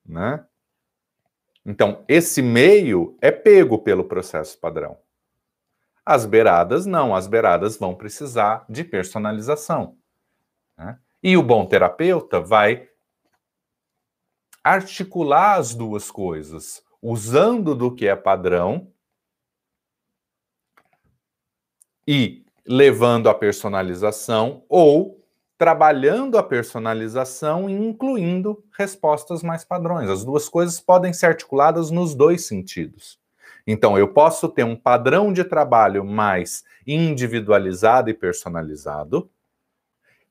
Né? 0.06 0.43
Então, 1.67 2.06
esse 2.08 2.41
meio 2.41 3.17
é 3.21 3.30
pego 3.30 3.77
pelo 3.77 4.06
processo 4.06 4.58
padrão. 4.58 4.97
As 6.06 6.25
beiradas 6.25 6.86
não, 6.86 7.13
as 7.13 7.27
beiradas 7.27 7.75
vão 7.75 7.93
precisar 7.93 8.65
de 8.69 8.86
personalização. 8.86 9.97
Né? 10.77 10.97
E 11.21 11.36
o 11.36 11.43
bom 11.43 11.65
terapeuta 11.65 12.39
vai 12.39 12.88
articular 14.63 15.56
as 15.56 15.75
duas 15.75 16.10
coisas, 16.10 16.82
usando 17.01 17.75
do 17.75 17.93
que 17.93 18.08
é 18.08 18.15
padrão 18.15 18.89
e 22.08 22.45
levando 22.65 23.27
a 23.27 23.34
personalização 23.34 24.63
ou 24.69 25.16
trabalhando 25.58 26.38
a 26.38 26.43
personalização 26.43 27.70
e 27.70 27.74
incluindo 27.74 28.63
respostas 28.78 29.41
mais 29.41 29.65
padrões. 29.65 30.10
As 30.10 30.24
duas 30.24 30.48
coisas 30.48 30.80
podem 30.80 31.12
ser 31.12 31.28
articuladas 31.28 31.89
nos 31.89 32.13
dois 32.13 32.46
sentidos. 32.46 33.20
Então, 33.65 33.98
eu 33.98 34.08
posso 34.08 34.48
ter 34.48 34.63
um 34.63 34.76
padrão 34.76 35.34
de 35.34 35.43
trabalho 35.43 36.06
mais 36.06 36.63
individualizado 36.86 38.10
e 38.10 38.13
personalizado, 38.13 39.30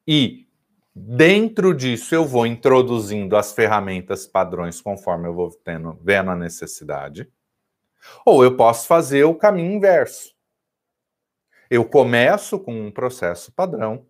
e 0.06 0.46
dentro 0.94 1.74
disso 1.74 2.14
eu 2.14 2.24
vou 2.24 2.46
introduzindo 2.46 3.36
as 3.36 3.52
ferramentas 3.52 4.26
padrões 4.26 4.80
conforme 4.80 5.28
eu 5.28 5.34
vou 5.34 5.50
tendo, 5.50 5.98
vendo 6.02 6.30
a 6.30 6.36
necessidade. 6.36 7.30
Ou 8.24 8.42
eu 8.42 8.56
posso 8.56 8.86
fazer 8.86 9.24
o 9.24 9.34
caminho 9.34 9.72
inverso. 9.72 10.34
Eu 11.68 11.84
começo 11.84 12.58
com 12.58 12.86
um 12.86 12.90
processo 12.90 13.52
padrão, 13.52 14.06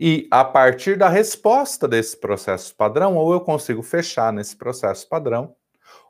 e 0.00 0.28
a 0.30 0.44
partir 0.44 0.96
da 0.96 1.08
resposta 1.08 1.88
desse 1.88 2.18
processo 2.18 2.74
padrão, 2.76 3.16
ou 3.16 3.32
eu 3.32 3.40
consigo 3.40 3.82
fechar 3.82 4.32
nesse 4.32 4.56
processo 4.56 5.08
padrão, 5.08 5.54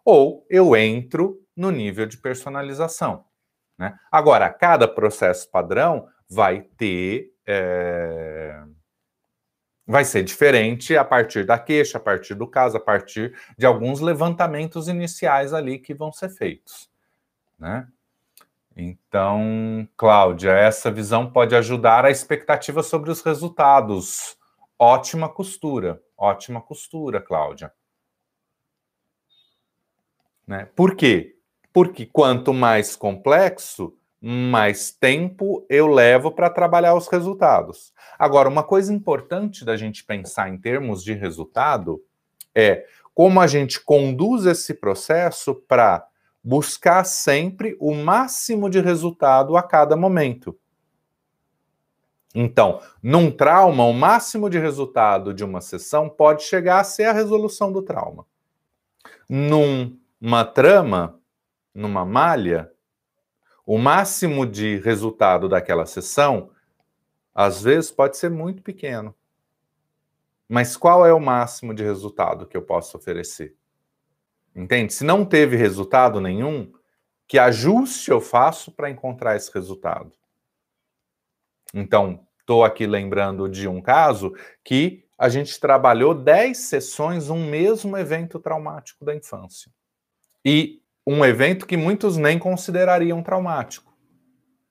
ou 0.04 0.46
eu 0.48 0.76
entro 0.76 1.40
no 1.56 1.70
nível 1.70 2.06
de 2.06 2.16
personalização. 2.16 3.24
Né? 3.78 3.96
Agora, 4.10 4.48
cada 4.50 4.86
processo 4.88 5.50
padrão 5.50 6.08
vai 6.28 6.62
ter. 6.76 7.32
É... 7.46 8.62
Vai 9.86 10.04
ser 10.04 10.22
diferente 10.22 10.94
a 10.98 11.04
partir 11.04 11.46
da 11.46 11.58
queixa, 11.58 11.96
a 11.96 12.00
partir 12.00 12.34
do 12.34 12.46
caso, 12.46 12.76
a 12.76 12.80
partir 12.80 13.34
de 13.56 13.64
alguns 13.64 14.00
levantamentos 14.00 14.86
iniciais 14.86 15.54
ali 15.54 15.78
que 15.78 15.94
vão 15.94 16.12
ser 16.12 16.28
feitos. 16.28 16.90
Né? 17.58 17.88
Então, 18.80 19.88
Cláudia, 19.96 20.52
essa 20.52 20.88
visão 20.88 21.28
pode 21.28 21.56
ajudar 21.56 22.04
a 22.04 22.12
expectativa 22.12 22.80
sobre 22.80 23.10
os 23.10 23.20
resultados. 23.22 24.36
Ótima 24.78 25.28
costura, 25.28 26.00
ótima 26.16 26.60
costura, 26.60 27.20
Cláudia. 27.20 27.72
Né? 30.46 30.68
Por 30.76 30.94
quê? 30.94 31.34
Porque 31.72 32.06
quanto 32.06 32.54
mais 32.54 32.94
complexo, 32.94 33.98
mais 34.20 34.92
tempo 34.92 35.66
eu 35.68 35.88
levo 35.88 36.30
para 36.30 36.48
trabalhar 36.48 36.94
os 36.94 37.08
resultados. 37.08 37.92
Agora, 38.16 38.48
uma 38.48 38.62
coisa 38.62 38.94
importante 38.94 39.64
da 39.64 39.76
gente 39.76 40.04
pensar 40.04 40.48
em 40.48 40.56
termos 40.56 41.02
de 41.02 41.14
resultado 41.14 42.00
é 42.54 42.86
como 43.12 43.40
a 43.40 43.48
gente 43.48 43.80
conduz 43.80 44.46
esse 44.46 44.72
processo 44.72 45.52
para 45.66 46.06
buscar 46.42 47.04
sempre 47.04 47.76
o 47.80 47.94
máximo 47.94 48.70
de 48.70 48.80
resultado 48.80 49.56
a 49.56 49.62
cada 49.62 49.96
momento. 49.96 50.58
Então, 52.34 52.80
num 53.02 53.30
trauma, 53.30 53.84
o 53.84 53.92
máximo 53.92 54.48
de 54.48 54.58
resultado 54.58 55.34
de 55.34 55.42
uma 55.42 55.60
sessão 55.60 56.08
pode 56.08 56.44
chegar 56.44 56.80
a 56.80 56.84
ser 56.84 57.04
a 57.04 57.12
resolução 57.12 57.72
do 57.72 57.82
trauma. 57.82 58.26
Numa 59.28 60.44
trama, 60.44 61.20
numa 61.74 62.04
malha, 62.04 62.70
o 63.66 63.76
máximo 63.76 64.46
de 64.46 64.78
resultado 64.78 65.48
daquela 65.48 65.84
sessão, 65.84 66.50
às 67.34 67.62
vezes, 67.62 67.90
pode 67.90 68.16
ser 68.16 68.30
muito 68.30 68.62
pequeno. 68.62 69.14
Mas 70.48 70.76
qual 70.76 71.04
é 71.04 71.12
o 71.12 71.20
máximo 71.20 71.74
de 71.74 71.82
resultado 71.82 72.46
que 72.46 72.56
eu 72.56 72.62
posso 72.62 72.96
oferecer? 72.96 73.57
Entende? 74.54 74.92
Se 74.92 75.04
não 75.04 75.24
teve 75.24 75.56
resultado 75.56 76.20
nenhum, 76.20 76.72
que 77.26 77.38
ajuste 77.38 78.10
eu 78.10 78.20
faço 78.20 78.72
para 78.72 78.90
encontrar 78.90 79.36
esse 79.36 79.52
resultado? 79.52 80.12
Então, 81.74 82.26
estou 82.40 82.64
aqui 82.64 82.86
lembrando 82.86 83.48
de 83.48 83.68
um 83.68 83.80
caso 83.80 84.34
que 84.64 85.04
a 85.18 85.28
gente 85.28 85.58
trabalhou 85.60 86.14
10 86.14 86.56
sessões 86.56 87.28
um 87.28 87.48
mesmo 87.48 87.96
evento 87.96 88.38
traumático 88.38 89.04
da 89.04 89.14
infância. 89.14 89.70
E 90.44 90.80
um 91.06 91.24
evento 91.24 91.66
que 91.66 91.76
muitos 91.76 92.16
nem 92.16 92.38
considerariam 92.38 93.22
traumático, 93.22 93.92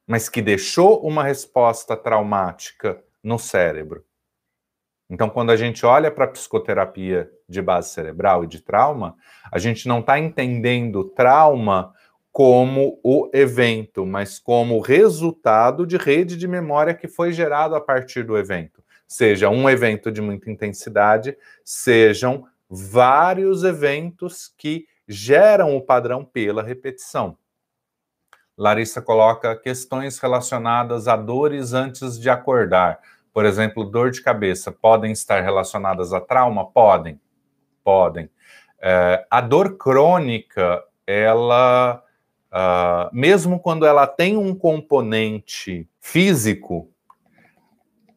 mas 0.07 0.29
que 0.29 0.41
deixou 0.41 1.05
uma 1.05 1.23
resposta 1.23 1.97
traumática 1.97 3.03
no 3.21 3.37
cérebro. 3.37 4.05
Então, 5.09 5.29
quando 5.29 5.51
a 5.51 5.55
gente 5.55 5.85
olha 5.85 6.11
para 6.11 6.25
a 6.25 6.27
psicoterapia 6.27 7.31
de 7.47 7.61
base 7.61 7.89
cerebral 7.89 8.43
e 8.43 8.47
de 8.47 8.61
trauma, 8.61 9.15
a 9.51 9.57
gente 9.57 9.87
não 9.87 9.99
está 9.99 10.19
entendendo 10.19 11.05
trauma 11.05 11.93
como 12.31 12.99
o 13.03 13.29
evento, 13.33 14.05
mas 14.05 14.37
como 14.37 14.79
resultado 14.79 15.87
de 15.87 15.97
rede 15.97 16.35
de 16.35 16.47
memória 16.47 16.93
que 16.93 17.07
foi 17.07 17.31
gerado 17.31 17.73
a 17.73 17.81
partir 17.81 18.23
do 18.23 18.37
evento. 18.37 18.83
Seja 19.07 19.49
um 19.49 19.69
evento 19.69 20.11
de 20.11 20.21
muita 20.21 20.51
intensidade, 20.51 21.37
sejam 21.63 22.45
vários 22.69 23.63
eventos 23.63 24.53
que 24.57 24.85
geram 25.07 25.75
o 25.75 25.81
padrão 25.81 26.25
pela 26.25 26.61
repetição. 26.61 27.37
Larissa 28.57 29.01
coloca 29.01 29.55
questões 29.55 30.19
relacionadas 30.19 31.07
a 31.07 31.15
dores 31.15 31.73
antes 31.73 32.19
de 32.19 32.29
acordar. 32.29 32.99
Por 33.37 33.45
exemplo, 33.45 33.83
dor 33.83 34.09
de 34.09 34.19
cabeça 34.23 34.71
podem 34.71 35.11
estar 35.11 35.43
relacionadas 35.43 36.11
a 36.11 36.19
trauma? 36.19 36.65
Podem, 36.71 37.21
podem. 37.83 38.31
É, 38.81 39.27
a 39.29 39.39
dor 39.41 39.77
crônica, 39.77 40.83
ela, 41.05 42.01
uh, 42.51 43.15
mesmo 43.15 43.59
quando 43.59 43.85
ela 43.85 44.07
tem 44.07 44.35
um 44.35 44.55
componente 44.55 45.87
físico, 45.99 46.89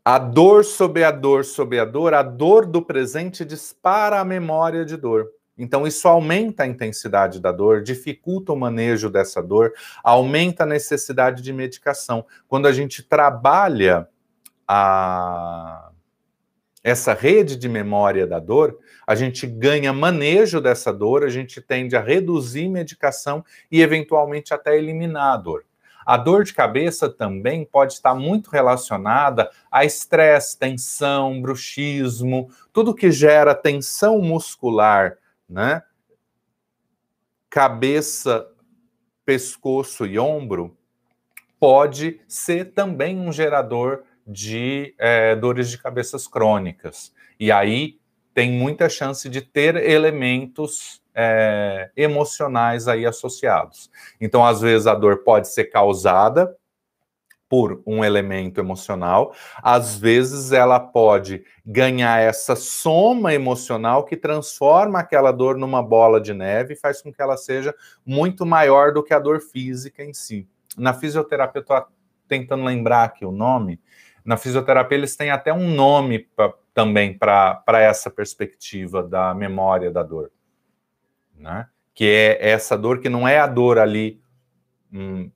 a 0.02 0.16
dor 0.16 0.64
sobre 0.64 1.04
a 1.04 1.10
dor 1.10 1.44
sobre 1.44 1.78
a 1.78 1.84
dor, 1.84 2.14
a 2.14 2.22
dor 2.22 2.64
do 2.64 2.80
presente 2.80 3.44
dispara 3.44 4.20
a 4.20 4.24
memória 4.24 4.86
de 4.86 4.96
dor. 4.96 5.28
Então, 5.58 5.86
isso 5.86 6.08
aumenta 6.08 6.62
a 6.62 6.66
intensidade 6.66 7.40
da 7.40 7.52
dor, 7.52 7.82
dificulta 7.82 8.54
o 8.54 8.58
manejo 8.58 9.10
dessa 9.10 9.42
dor, 9.42 9.74
aumenta 10.02 10.62
a 10.62 10.66
necessidade 10.66 11.42
de 11.42 11.52
medicação. 11.52 12.24
Quando 12.48 12.66
a 12.66 12.72
gente 12.72 13.02
trabalha 13.02 14.08
a 14.72 15.90
essa 16.82 17.12
rede 17.12 17.56
de 17.56 17.68
memória 17.68 18.24
da 18.24 18.38
dor, 18.38 18.78
a 19.04 19.16
gente 19.16 19.46
ganha 19.46 19.92
manejo 19.92 20.60
dessa 20.60 20.92
dor, 20.92 21.24
a 21.24 21.28
gente 21.28 21.60
tende 21.60 21.96
a 21.96 22.00
reduzir 22.00 22.68
medicação 22.68 23.44
e 23.70 23.82
eventualmente 23.82 24.54
até 24.54 24.78
eliminar 24.78 25.34
a 25.34 25.36
dor. 25.36 25.64
A 26.06 26.16
dor 26.16 26.44
de 26.44 26.54
cabeça 26.54 27.10
também 27.10 27.64
pode 27.64 27.94
estar 27.94 28.14
muito 28.14 28.48
relacionada 28.48 29.50
a 29.70 29.84
estresse, 29.84 30.56
tensão, 30.56 31.42
bruxismo, 31.42 32.48
tudo 32.72 32.94
que 32.94 33.10
gera 33.10 33.56
tensão 33.56 34.20
muscular, 34.20 35.18
né? 35.48 35.82
Cabeça, 37.50 38.46
pescoço 39.26 40.06
e 40.06 40.16
ombro 40.16 40.76
pode 41.58 42.20
ser 42.26 42.72
também 42.72 43.18
um 43.18 43.30
gerador 43.30 44.04
de 44.26 44.94
é, 44.98 45.34
dores 45.36 45.70
de 45.70 45.78
cabeças 45.78 46.26
crônicas. 46.26 47.12
E 47.38 47.50
aí 47.50 47.98
tem 48.34 48.50
muita 48.50 48.88
chance 48.88 49.28
de 49.28 49.40
ter 49.40 49.76
elementos 49.76 51.02
é, 51.14 51.90
emocionais 51.96 52.88
aí 52.88 53.04
associados. 53.04 53.90
Então, 54.20 54.44
às 54.44 54.60
vezes, 54.60 54.86
a 54.86 54.94
dor 54.94 55.18
pode 55.18 55.48
ser 55.48 55.64
causada 55.64 56.56
por 57.50 57.82
um 57.84 58.04
elemento 58.04 58.60
emocional, 58.60 59.34
às 59.60 59.98
vezes 59.98 60.52
ela 60.52 60.78
pode 60.78 61.44
ganhar 61.66 62.20
essa 62.20 62.54
soma 62.54 63.34
emocional 63.34 64.04
que 64.04 64.16
transforma 64.16 65.00
aquela 65.00 65.32
dor 65.32 65.58
numa 65.58 65.82
bola 65.82 66.20
de 66.20 66.32
neve 66.32 66.74
e 66.74 66.76
faz 66.76 67.02
com 67.02 67.12
que 67.12 67.20
ela 67.20 67.36
seja 67.36 67.74
muito 68.06 68.46
maior 68.46 68.92
do 68.92 69.02
que 69.02 69.12
a 69.12 69.18
dor 69.18 69.40
física 69.40 70.04
em 70.04 70.14
si. 70.14 70.48
Na 70.78 70.94
fisioterapia, 70.94 71.58
eu 71.58 71.62
estou 71.62 71.84
tentando 72.28 72.64
lembrar 72.64 73.02
aqui 73.02 73.24
o 73.24 73.32
nome, 73.32 73.80
na 74.24 74.36
fisioterapia, 74.36 74.98
eles 74.98 75.16
têm 75.16 75.30
até 75.30 75.52
um 75.52 75.74
nome 75.74 76.20
pra, 76.20 76.52
também 76.74 77.16
para 77.16 77.62
essa 77.68 78.10
perspectiva 78.10 79.02
da 79.02 79.34
memória 79.34 79.90
da 79.90 80.02
dor, 80.02 80.30
né? 81.34 81.68
Que 81.94 82.04
é 82.06 82.50
essa 82.50 82.76
dor 82.76 83.00
que 83.00 83.08
não 83.08 83.26
é 83.26 83.38
a 83.38 83.46
dor 83.46 83.78
ali 83.78 84.20
hum, 84.92 85.30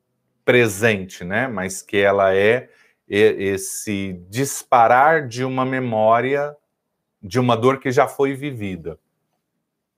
presente, 0.44 1.24
né? 1.24 1.48
Mas 1.48 1.82
que 1.82 1.96
ela 1.96 2.34
é 2.34 2.68
esse 3.06 4.14
disparar 4.28 5.28
de 5.28 5.44
uma 5.44 5.64
memória 5.64 6.56
de 7.22 7.38
uma 7.38 7.56
dor 7.56 7.78
que 7.78 7.90
já 7.90 8.06
foi 8.06 8.34
vivida, 8.34 8.98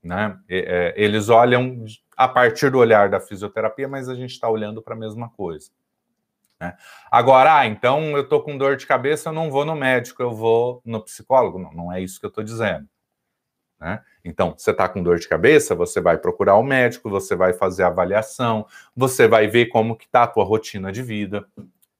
né? 0.02 0.38
É, 0.48 0.94
eles 0.96 1.28
olham 1.28 1.84
a 2.16 2.26
partir 2.26 2.70
do 2.70 2.78
olhar 2.78 3.08
da 3.08 3.20
fisioterapia, 3.20 3.88
mas 3.88 4.08
a 4.08 4.14
gente 4.14 4.30
está 4.30 4.48
olhando 4.48 4.80
para 4.80 4.94
a 4.94 4.98
mesma 4.98 5.28
coisa. 5.30 5.70
Né? 6.60 6.74
Agora, 7.10 7.58
ah, 7.58 7.66
então 7.66 8.16
eu 8.16 8.22
estou 8.22 8.42
com 8.42 8.56
dor 8.56 8.76
de 8.76 8.86
cabeça, 8.86 9.28
eu 9.28 9.32
não 9.32 9.50
vou 9.50 9.64
no 9.64 9.76
médico, 9.76 10.22
eu 10.22 10.32
vou 10.32 10.80
no 10.84 11.02
psicólogo. 11.02 11.58
Não, 11.58 11.72
não 11.72 11.92
é 11.92 12.00
isso 12.00 12.18
que 12.18 12.26
eu 12.26 12.30
estou 12.30 12.44
dizendo. 12.44 12.88
Né? 13.80 14.00
Então, 14.24 14.54
você 14.56 14.70
está 14.70 14.88
com 14.88 15.02
dor 15.02 15.18
de 15.18 15.28
cabeça, 15.28 15.74
você 15.74 16.00
vai 16.00 16.16
procurar 16.18 16.56
o 16.56 16.60
um 16.60 16.64
médico, 16.64 17.10
você 17.10 17.36
vai 17.36 17.52
fazer 17.52 17.82
avaliação, 17.82 18.66
você 18.94 19.28
vai 19.28 19.46
ver 19.46 19.66
como 19.66 19.96
que 19.96 20.06
está 20.06 20.22
a 20.22 20.26
tua 20.26 20.44
rotina 20.44 20.90
de 20.90 21.02
vida. 21.02 21.46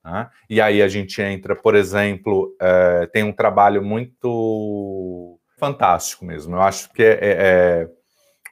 Né? 0.03 0.31
E 0.49 0.61
aí 0.61 0.81
a 0.83 0.89
gente 0.89 1.21
entra, 1.21 1.55
por 1.55 1.75
exemplo, 1.75 2.57
é, 2.61 3.07
tem 3.07 3.23
um 3.23 3.33
trabalho 3.33 3.83
muito 3.83 5.39
fantástico 5.59 6.25
mesmo. 6.25 6.57
Eu 6.57 6.63
acho 6.63 6.91
que 6.93 7.03
é, 7.03 7.13
é, 7.13 7.19
é 7.21 7.89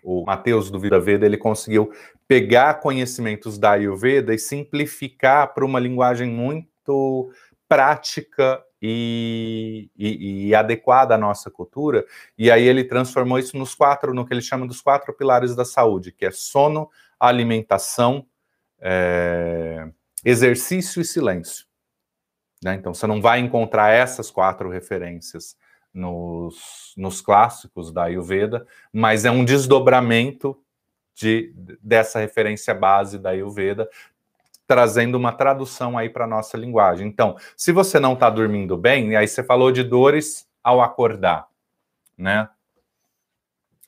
o 0.04 0.22
Matheus 0.24 0.70
do 0.70 0.78
Vida 0.78 1.00
Veda 1.00 1.24
ele 1.24 1.38
conseguiu 1.38 1.90
pegar 2.28 2.74
conhecimentos 2.74 3.58
da 3.58 3.72
Ayurveda 3.72 4.34
e 4.34 4.38
simplificar 4.38 5.54
para 5.54 5.64
uma 5.64 5.80
linguagem 5.80 6.28
muito 6.28 7.32
prática 7.66 8.62
e, 8.80 9.90
e, 9.96 10.48
e, 10.48 10.54
adequada 10.54 11.14
à 11.14 11.18
nossa 11.18 11.50
cultura. 11.50 12.04
E 12.36 12.50
aí 12.50 12.62
ele 12.62 12.84
transformou 12.84 13.38
isso 13.38 13.56
nos 13.56 13.74
quatro, 13.74 14.12
no 14.12 14.26
que 14.26 14.34
ele 14.34 14.42
chama 14.42 14.66
dos 14.66 14.82
quatro 14.82 15.12
pilares 15.14 15.56
da 15.56 15.64
saúde, 15.64 16.12
que 16.12 16.26
é 16.26 16.30
sono, 16.30 16.90
alimentação, 17.18 18.26
é, 18.78 19.88
exercício 20.22 21.00
e 21.00 21.04
silêncio. 21.04 21.64
Né? 22.62 22.74
Então, 22.74 22.92
você 22.92 23.06
não 23.06 23.22
vai 23.22 23.40
encontrar 23.40 23.90
essas 23.90 24.30
quatro 24.30 24.68
referências 24.68 25.56
nos, 25.94 26.92
nos 26.96 27.20
clássicos 27.20 27.92
da 27.92 28.04
Ayurveda, 28.04 28.66
mas 28.92 29.24
é 29.24 29.30
um 29.30 29.44
desdobramento 29.44 30.60
de, 31.14 31.54
dessa 31.80 32.18
referência 32.18 32.74
base 32.74 33.18
da 33.18 33.30
Ayurveda, 33.30 33.88
trazendo 34.66 35.16
uma 35.16 35.32
tradução 35.32 35.96
aí 35.96 36.10
para 36.10 36.24
a 36.24 36.28
nossa 36.28 36.56
linguagem. 36.56 37.06
Então, 37.06 37.36
se 37.56 37.70
você 37.70 38.00
não 38.00 38.14
está 38.14 38.28
dormindo 38.28 38.76
bem, 38.76 39.14
aí 39.14 39.28
você 39.28 39.44
falou 39.44 39.70
de 39.70 39.84
dores 39.84 40.48
ao 40.62 40.80
acordar, 40.80 41.46
né? 42.18 42.48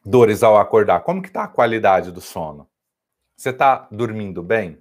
Dores 0.04 0.44
ao 0.44 0.56
acordar. 0.56 1.00
Como 1.00 1.20
que 1.20 1.28
está 1.28 1.44
a 1.44 1.48
qualidade 1.48 2.12
do 2.12 2.20
sono? 2.20 2.68
Você 3.36 3.50
está 3.50 3.88
dormindo 3.90 4.42
bem? 4.42 4.78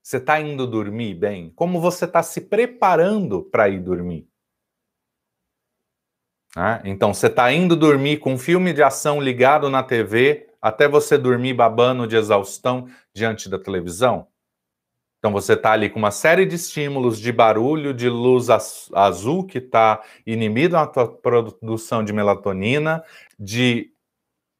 Você 0.00 0.18
está 0.18 0.40
indo 0.40 0.66
dormir 0.68 1.14
bem? 1.14 1.50
Como 1.56 1.80
você 1.80 2.04
está 2.04 2.22
se 2.22 2.42
preparando 2.42 3.42
para 3.42 3.68
ir 3.68 3.80
dormir? 3.80 4.28
Né? 6.56 6.80
Então, 6.86 7.12
você 7.12 7.26
está 7.26 7.52
indo 7.52 7.76
dormir 7.76 8.16
com 8.16 8.32
um 8.32 8.38
filme 8.38 8.72
de 8.72 8.82
ação 8.82 9.20
ligado 9.20 9.68
na 9.68 9.82
TV 9.82 10.46
até 10.60 10.88
você 10.88 11.18
dormir 11.18 11.52
babando 11.52 12.06
de 12.06 12.16
exaustão 12.16 12.88
diante 13.14 13.50
da 13.50 13.58
televisão? 13.58 14.26
Então, 15.18 15.30
você 15.32 15.52
está 15.52 15.72
ali 15.72 15.90
com 15.90 15.98
uma 15.98 16.10
série 16.10 16.46
de 16.46 16.54
estímulos 16.54 17.18
de 17.18 17.30
barulho, 17.30 17.92
de 17.92 18.08
luz 18.08 18.48
azul 18.94 19.44
que 19.44 19.58
está 19.58 20.02
inibindo 20.26 20.76
a 20.76 20.86
produção 20.86 22.02
de 22.02 22.12
melatonina, 22.12 23.04
de 23.38 23.90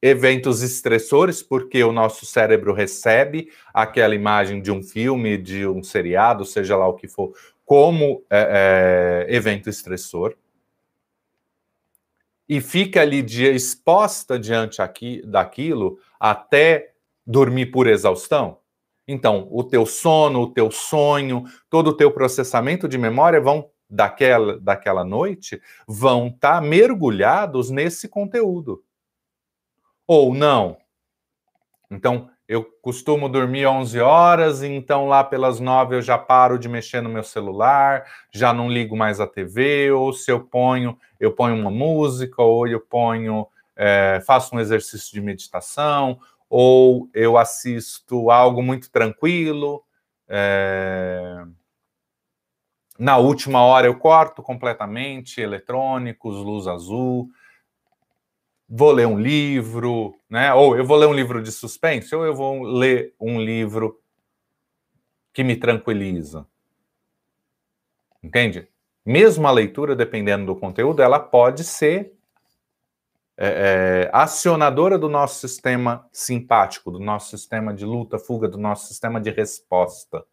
eventos 0.03 0.63
estressores, 0.63 1.43
porque 1.43 1.83
o 1.83 1.93
nosso 1.93 2.27
cérebro 2.27 2.75
recebe 2.75 3.49
aquela 3.73 4.15
imagem 4.15 4.61
de 4.61 4.71
um 4.71 4.83
filme, 4.83 5.39
de 5.39 5.67
um 5.67 5.83
seriado, 5.83 6.45
seja 6.45 6.77
lá 6.77 6.87
o 6.87 6.95
que 6.95 7.09
for, 7.09 7.33
como 7.65 8.23
é, 8.29 9.27
é, 9.29 9.35
evento 9.35 9.71
estressor. 9.71 10.35
E 12.49 12.61
fica 12.61 13.01
ali 13.01 13.23
de, 13.23 13.45
exposta 13.45 14.39
diante 14.39 14.81
aqui, 14.81 15.21
daquilo 15.27 15.99
até 16.19 16.93
dormir 17.27 17.67
por 17.67 17.87
exaustão. 17.87 18.59
Então, 19.09 19.49
o 19.51 19.63
teu 19.63 19.87
sono, 19.87 20.43
o 20.43 20.53
teu 20.53 20.71
sonho, 20.71 21.45
todo 21.71 21.89
o 21.89 21.97
teu 21.97 22.11
processamento 22.11 22.89
de 22.89 22.99
memória 22.99 23.41
vão 23.41 23.71
daquela, 23.89 24.59
daquela 24.59 25.05
noite 25.05 25.61
vão 25.87 26.29
estar 26.29 26.57
tá 26.57 26.61
mergulhados 26.61 27.71
nesse 27.71 28.09
conteúdo 28.09 28.83
ou 30.07 30.35
não. 30.35 30.77
Então, 31.91 32.31
eu 32.49 32.65
costumo 32.81 33.29
dormir 33.29 33.67
11 33.67 33.99
horas, 34.01 34.63
então 34.63 35.09
lá 35.09 35.25
pelas 35.25 35.59
9 35.59 35.97
eu 35.97 36.03
já 36.03 36.17
paro 36.17 36.59
de 36.59 36.69
mexer 36.69 37.01
no 37.01 37.09
meu 37.09 37.25
celular, 37.25 38.05
já 38.31 38.53
não 38.53 38.71
ligo 38.71 38.97
mais 38.97 39.21
a 39.21 39.27
TV, 39.27 39.91
ou 39.91 40.13
se 40.13 40.31
eu 40.31 40.41
ponho, 40.41 40.97
eu 41.19 41.33
ponho 41.33 41.57
uma 41.57 41.71
música, 41.71 42.41
ou 42.43 42.69
eu 42.69 42.81
ponho, 42.81 43.47
é, 43.75 44.23
faço 44.25 44.55
um 44.55 44.61
exercício 44.61 45.13
de 45.13 45.21
meditação, 45.21 46.21
ou 46.49 47.11
eu 47.13 47.37
assisto 47.37 48.31
algo 48.31 48.63
muito 48.63 48.91
tranquilo. 48.91 49.83
É... 50.29 51.45
Na 52.99 53.19
última 53.19 53.63
hora 53.63 53.87
eu 53.87 53.99
corto 53.99 54.43
completamente 54.43 55.41
eletrônicos, 55.41 56.37
luz 56.37 56.67
azul 56.67 57.29
vou 58.69 58.93
ler 58.93 59.07
um 59.07 59.19
livro, 59.19 60.15
né? 60.29 60.53
Ou 60.53 60.77
eu 60.77 60.85
vou 60.85 60.97
ler 60.97 61.07
um 61.07 61.15
livro 61.15 61.43
de 61.43 61.53
suspense, 61.53 62.15
ou 62.15 62.25
eu 62.25 62.35
vou 62.35 62.63
ler 62.63 63.15
um 63.21 63.41
livro 63.41 64.01
que 65.33 65.45
me 65.45 65.57
tranquiliza. 65.57 66.47
Entende? 68.23 68.69
Mesmo 69.05 69.47
a 69.47 69.53
leitura, 69.53 69.95
dependendo 69.95 70.47
do 70.47 70.57
conteúdo, 70.57 71.01
ela 71.01 71.21
pode 71.21 71.63
ser 71.63 72.13
é, 73.37 73.47
é, 74.07 74.11
acionadora 74.13 74.99
do 74.99 75.09
nosso 75.09 75.47
sistema 75.47 76.09
simpático, 76.11 76.91
do 76.91 76.99
nosso 76.99 77.37
sistema 77.37 77.73
de 77.73 77.85
luta, 77.85 78.19
fuga, 78.19 78.49
do 78.49 78.59
nosso 78.59 78.89
sistema 78.89 79.21
de 79.21 79.31
resposta. 79.31 80.25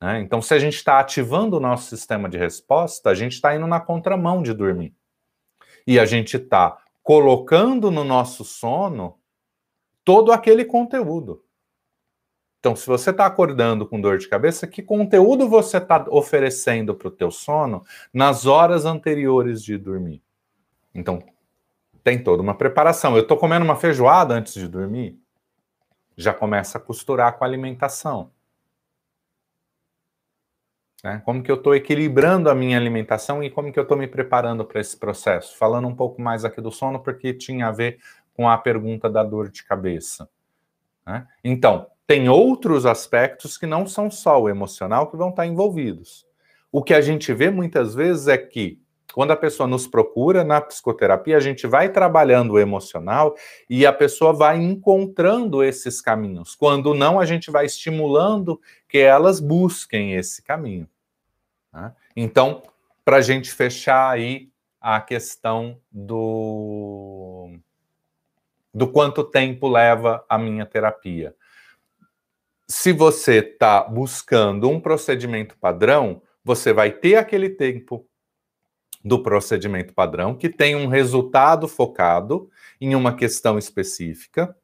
Né? 0.00 0.20
Então, 0.20 0.40
se 0.40 0.54
a 0.54 0.58
gente 0.58 0.74
está 0.74 0.98
ativando 0.98 1.58
o 1.58 1.60
nosso 1.60 1.94
sistema 1.94 2.28
de 2.28 2.38
resposta, 2.38 3.10
a 3.10 3.14
gente 3.14 3.34
está 3.34 3.54
indo 3.54 3.66
na 3.66 3.78
contramão 3.78 4.42
de 4.42 4.54
dormir. 4.54 4.94
E 5.86 6.00
a 6.00 6.06
gente 6.06 6.36
está 6.36 6.78
colocando 7.10 7.90
no 7.90 8.04
nosso 8.04 8.44
sono 8.44 9.18
todo 10.04 10.30
aquele 10.30 10.64
conteúdo. 10.64 11.44
Então, 12.60 12.76
se 12.76 12.86
você 12.86 13.10
está 13.10 13.26
acordando 13.26 13.84
com 13.84 14.00
dor 14.00 14.16
de 14.16 14.28
cabeça, 14.28 14.64
que 14.64 14.80
conteúdo 14.80 15.48
você 15.48 15.78
está 15.78 16.06
oferecendo 16.08 16.94
para 16.94 17.08
o 17.08 17.10
teu 17.10 17.32
sono 17.32 17.84
nas 18.14 18.46
horas 18.46 18.84
anteriores 18.84 19.60
de 19.60 19.76
dormir? 19.76 20.22
Então, 20.94 21.20
tem 22.04 22.22
toda 22.22 22.44
uma 22.44 22.54
preparação. 22.54 23.16
Eu 23.16 23.22
estou 23.22 23.36
comendo 23.36 23.64
uma 23.64 23.74
feijoada 23.74 24.34
antes 24.34 24.54
de 24.54 24.68
dormir, 24.68 25.18
já 26.16 26.32
começa 26.32 26.78
a 26.78 26.80
costurar 26.80 27.36
com 27.36 27.42
a 27.42 27.46
alimentação. 27.48 28.30
Né? 31.02 31.22
Como 31.24 31.42
que 31.42 31.50
eu 31.50 31.56
estou 31.56 31.74
equilibrando 31.74 32.50
a 32.50 32.54
minha 32.54 32.76
alimentação 32.76 33.42
e 33.42 33.50
como 33.50 33.72
que 33.72 33.78
eu 33.78 33.84
estou 33.84 33.96
me 33.96 34.06
preparando 34.06 34.64
para 34.64 34.80
esse 34.80 34.96
processo? 34.96 35.56
Falando 35.56 35.88
um 35.88 35.94
pouco 35.94 36.20
mais 36.20 36.44
aqui 36.44 36.60
do 36.60 36.70
sono, 36.70 37.00
porque 37.00 37.32
tinha 37.32 37.68
a 37.68 37.72
ver 37.72 37.98
com 38.34 38.48
a 38.48 38.58
pergunta 38.58 39.08
da 39.08 39.22
dor 39.22 39.50
de 39.50 39.64
cabeça. 39.64 40.28
Né? 41.06 41.26
Então, 41.42 41.86
tem 42.06 42.28
outros 42.28 42.86
aspectos 42.86 43.56
que 43.56 43.66
não 43.66 43.86
são 43.86 44.10
só 44.10 44.40
o 44.40 44.48
emocional 44.48 45.10
que 45.10 45.16
vão 45.16 45.30
estar 45.30 45.46
envolvidos. 45.46 46.26
O 46.72 46.82
que 46.82 46.94
a 46.94 47.00
gente 47.00 47.32
vê 47.32 47.50
muitas 47.50 47.94
vezes 47.94 48.28
é 48.28 48.36
que 48.36 48.80
quando 49.12 49.32
a 49.32 49.36
pessoa 49.36 49.66
nos 49.66 49.86
procura 49.86 50.44
na 50.44 50.60
psicoterapia, 50.60 51.36
a 51.36 51.40
gente 51.40 51.66
vai 51.66 51.88
trabalhando 51.88 52.52
o 52.52 52.58
emocional 52.58 53.34
e 53.68 53.84
a 53.84 53.92
pessoa 53.92 54.32
vai 54.32 54.58
encontrando 54.58 55.62
esses 55.62 56.00
caminhos. 56.00 56.54
Quando 56.54 56.94
não, 56.94 57.18
a 57.18 57.26
gente 57.26 57.50
vai 57.50 57.66
estimulando 57.66 58.60
que 58.88 58.98
elas 58.98 59.40
busquem 59.40 60.14
esse 60.14 60.42
caminho. 60.42 60.88
Né? 61.72 61.92
Então, 62.14 62.62
para 63.04 63.16
a 63.16 63.20
gente 63.20 63.50
fechar 63.52 64.10
aí 64.10 64.50
a 64.80 65.00
questão 65.00 65.78
do, 65.90 67.50
do 68.72 68.88
quanto 68.88 69.24
tempo 69.24 69.68
leva 69.68 70.24
a 70.28 70.38
minha 70.38 70.64
terapia. 70.64 71.34
Se 72.66 72.92
você 72.92 73.38
está 73.38 73.82
buscando 73.82 74.70
um 74.70 74.80
procedimento 74.80 75.56
padrão, 75.58 76.22
você 76.42 76.72
vai 76.72 76.90
ter 76.90 77.16
aquele 77.16 77.50
tempo 77.50 78.06
do 79.02 79.22
procedimento 79.22 79.94
padrão, 79.94 80.34
que 80.34 80.48
tem 80.48 80.76
um 80.76 80.86
resultado 80.86 81.66
focado 81.66 82.50
em 82.80 82.94
uma 82.94 83.16
questão 83.16 83.58
específica. 83.58 84.54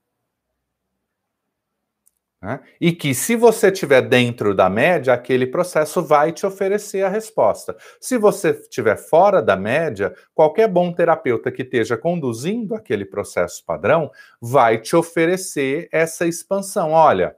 Né? 2.41 2.61
E 2.79 2.93
que, 2.93 3.15
se 3.15 3.35
você 3.35 3.69
estiver 3.69 4.03
dentro 4.03 4.55
da 4.55 4.69
média, 4.69 5.15
aquele 5.15 5.47
processo 5.47 6.03
vai 6.03 6.33
te 6.33 6.45
oferecer 6.45 7.03
a 7.03 7.09
resposta. 7.09 7.75
Se 7.99 8.19
você 8.19 8.51
estiver 8.51 8.97
fora 8.97 9.43
da 9.43 9.57
média, 9.57 10.15
qualquer 10.35 10.69
bom 10.69 10.93
terapeuta 10.93 11.51
que 11.51 11.63
esteja 11.63 11.97
conduzindo 11.97 12.75
aquele 12.75 13.07
processo 13.07 13.65
padrão 13.65 14.11
vai 14.41 14.79
te 14.79 14.95
oferecer 14.95 15.89
essa 15.91 16.27
expansão. 16.27 16.93
Olha, 16.93 17.35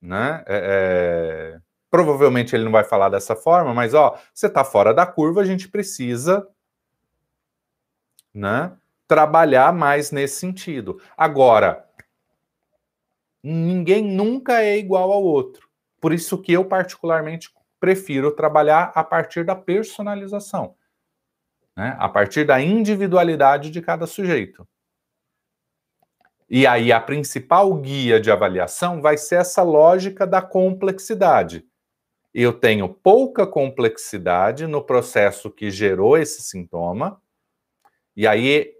né? 0.00 0.44
É, 0.46 1.56
é 1.56 1.69
Provavelmente 1.90 2.54
ele 2.54 2.64
não 2.64 2.72
vai 2.72 2.84
falar 2.84 3.08
dessa 3.08 3.34
forma, 3.34 3.74
mas 3.74 3.94
ó, 3.94 4.16
você 4.32 4.46
está 4.46 4.64
fora 4.64 4.94
da 4.94 5.04
curva, 5.04 5.40
a 5.40 5.44
gente 5.44 5.68
precisa, 5.68 6.46
né, 8.32 8.72
trabalhar 9.08 9.72
mais 9.72 10.12
nesse 10.12 10.38
sentido. 10.38 11.00
Agora, 11.16 11.84
ninguém 13.42 14.04
nunca 14.04 14.62
é 14.62 14.78
igual 14.78 15.10
ao 15.10 15.22
outro. 15.22 15.68
Por 16.00 16.12
isso 16.12 16.38
que 16.38 16.52
eu 16.52 16.64
particularmente 16.64 17.50
prefiro 17.80 18.30
trabalhar 18.30 18.92
a 18.94 19.02
partir 19.02 19.44
da 19.44 19.56
personalização, 19.56 20.76
né? 21.76 21.96
A 21.98 22.08
partir 22.08 22.44
da 22.44 22.60
individualidade 22.60 23.70
de 23.70 23.80
cada 23.80 24.06
sujeito. 24.06 24.68
E 26.48 26.66
aí 26.66 26.92
a 26.92 27.00
principal 27.00 27.72
guia 27.74 28.20
de 28.20 28.30
avaliação 28.30 29.00
vai 29.00 29.16
ser 29.16 29.36
essa 29.36 29.62
lógica 29.62 30.26
da 30.26 30.42
complexidade. 30.42 31.64
Eu 32.32 32.52
tenho 32.52 32.88
pouca 32.88 33.46
complexidade 33.46 34.66
no 34.66 34.82
processo 34.82 35.50
que 35.50 35.70
gerou 35.70 36.16
esse 36.16 36.42
sintoma, 36.42 37.20
e 38.16 38.26
aí 38.26 38.72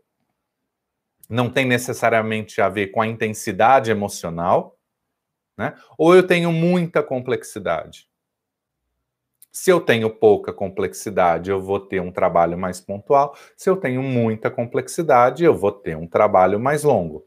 não 1.28 1.50
tem 1.50 1.64
necessariamente 1.64 2.60
a 2.60 2.68
ver 2.68 2.88
com 2.88 3.00
a 3.00 3.06
intensidade 3.06 3.90
emocional, 3.90 4.76
né? 5.56 5.74
Ou 5.96 6.14
eu 6.14 6.26
tenho 6.26 6.50
muita 6.52 7.02
complexidade. 7.02 8.08
Se 9.52 9.70
eu 9.70 9.80
tenho 9.80 10.08
pouca 10.08 10.52
complexidade, 10.52 11.50
eu 11.50 11.60
vou 11.60 11.80
ter 11.80 12.00
um 12.00 12.12
trabalho 12.12 12.56
mais 12.56 12.80
pontual. 12.80 13.36
Se 13.56 13.68
eu 13.68 13.76
tenho 13.76 14.02
muita 14.02 14.50
complexidade, 14.50 15.44
eu 15.44 15.54
vou 15.54 15.72
ter 15.72 15.96
um 15.96 16.06
trabalho 16.06 16.58
mais 16.58 16.84
longo. 16.84 17.26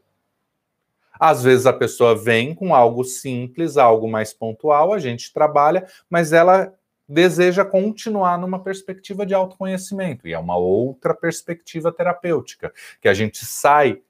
Às 1.18 1.42
vezes 1.42 1.66
a 1.66 1.72
pessoa 1.72 2.14
vem 2.14 2.54
com 2.54 2.74
algo 2.74 3.04
simples, 3.04 3.76
algo 3.76 4.08
mais 4.08 4.32
pontual, 4.32 4.92
a 4.92 4.98
gente 4.98 5.32
trabalha, 5.32 5.86
mas 6.08 6.32
ela 6.32 6.72
deseja 7.08 7.64
continuar 7.64 8.38
numa 8.38 8.58
perspectiva 8.58 9.26
de 9.26 9.34
autoconhecimento, 9.34 10.26
e 10.26 10.32
é 10.32 10.38
uma 10.38 10.56
outra 10.56 11.14
perspectiva 11.14 11.92
terapêutica, 11.92 12.72
que 13.00 13.08
a 13.08 13.14
gente 13.14 13.44
sai 13.44 14.00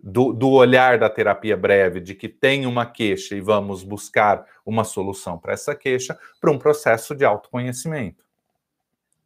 do, 0.00 0.32
do, 0.32 0.50
olhar 0.50 0.98
da 0.98 1.10
terapia 1.10 1.56
breve, 1.56 2.00
de 2.00 2.14
que 2.14 2.28
tem 2.28 2.66
uma 2.66 2.86
queixa 2.86 3.34
e 3.34 3.40
vamos 3.40 3.82
buscar 3.82 4.46
uma 4.64 4.84
solução 4.84 5.36
para 5.36 5.52
essa 5.52 5.74
queixa, 5.74 6.18
para 6.40 6.50
um 6.50 6.58
processo 6.58 7.14
de 7.14 7.24
autoconhecimento, 7.24 8.24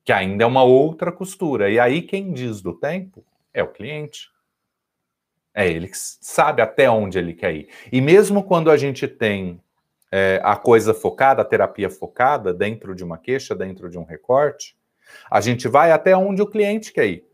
que 0.03 0.13
ainda 0.13 0.45
é 0.45 0.47
uma 0.47 0.63
outra 0.63 1.13
costura. 1.13 1.71
E 1.71 1.79
aí 1.79 2.03
quem 2.03 2.33
diz 2.33 2.63
do 2.63 2.73
tempo 2.73 3.25
é 3.53 3.63
o 3.63 3.69
cliente. 3.69 4.32
É 5.55 5.69
ele 5.69 5.91
sabe 5.93 6.63
até 6.63 6.89
onde 6.89 7.19
ele 7.19 7.35
quer 7.35 7.55
ir. 7.55 7.69
E 7.91 8.01
mesmo 8.01 8.43
quando 8.43 8.71
a 8.71 8.77
gente 8.77 9.07
tem 9.07 9.61
é, 10.11 10.41
a 10.43 10.57
coisa 10.57 10.95
focada, 10.95 11.43
a 11.43 11.45
terapia 11.45 11.91
focada 11.91 12.53
dentro 12.55 12.95
de 12.95 13.05
uma 13.05 13.19
queixa, 13.19 13.55
dentro 13.55 13.91
de 13.91 13.99
um 13.99 14.05
recorte, 14.05 14.77
a 15.31 15.41
gente 15.41 15.69
vai 15.69 15.93
até 15.93 16.17
onde 16.17 16.41
o 16.41 16.47
cliente 16.47 16.93
quer 16.93 17.07
ir. 17.07 17.25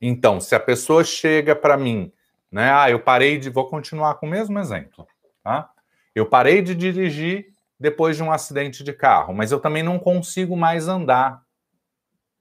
Então, 0.00 0.40
se 0.40 0.54
a 0.54 0.60
pessoa 0.60 1.02
chega 1.02 1.56
para 1.56 1.76
mim, 1.76 2.12
né? 2.50 2.70
Ah, 2.72 2.90
eu 2.90 3.00
parei 3.00 3.38
de. 3.38 3.50
Vou 3.50 3.66
continuar 3.68 4.14
com 4.14 4.26
o 4.26 4.30
mesmo 4.30 4.58
exemplo, 4.58 5.06
tá? 5.42 5.70
Eu 6.14 6.26
parei 6.26 6.62
de 6.62 6.74
dirigir 6.74 7.46
depois 7.78 8.16
de 8.16 8.22
um 8.22 8.32
acidente 8.32 8.82
de 8.82 8.92
carro, 8.92 9.34
mas 9.34 9.52
eu 9.52 9.60
também 9.60 9.82
não 9.82 9.98
consigo 9.98 10.56
mais 10.56 10.88
andar. 10.88 11.42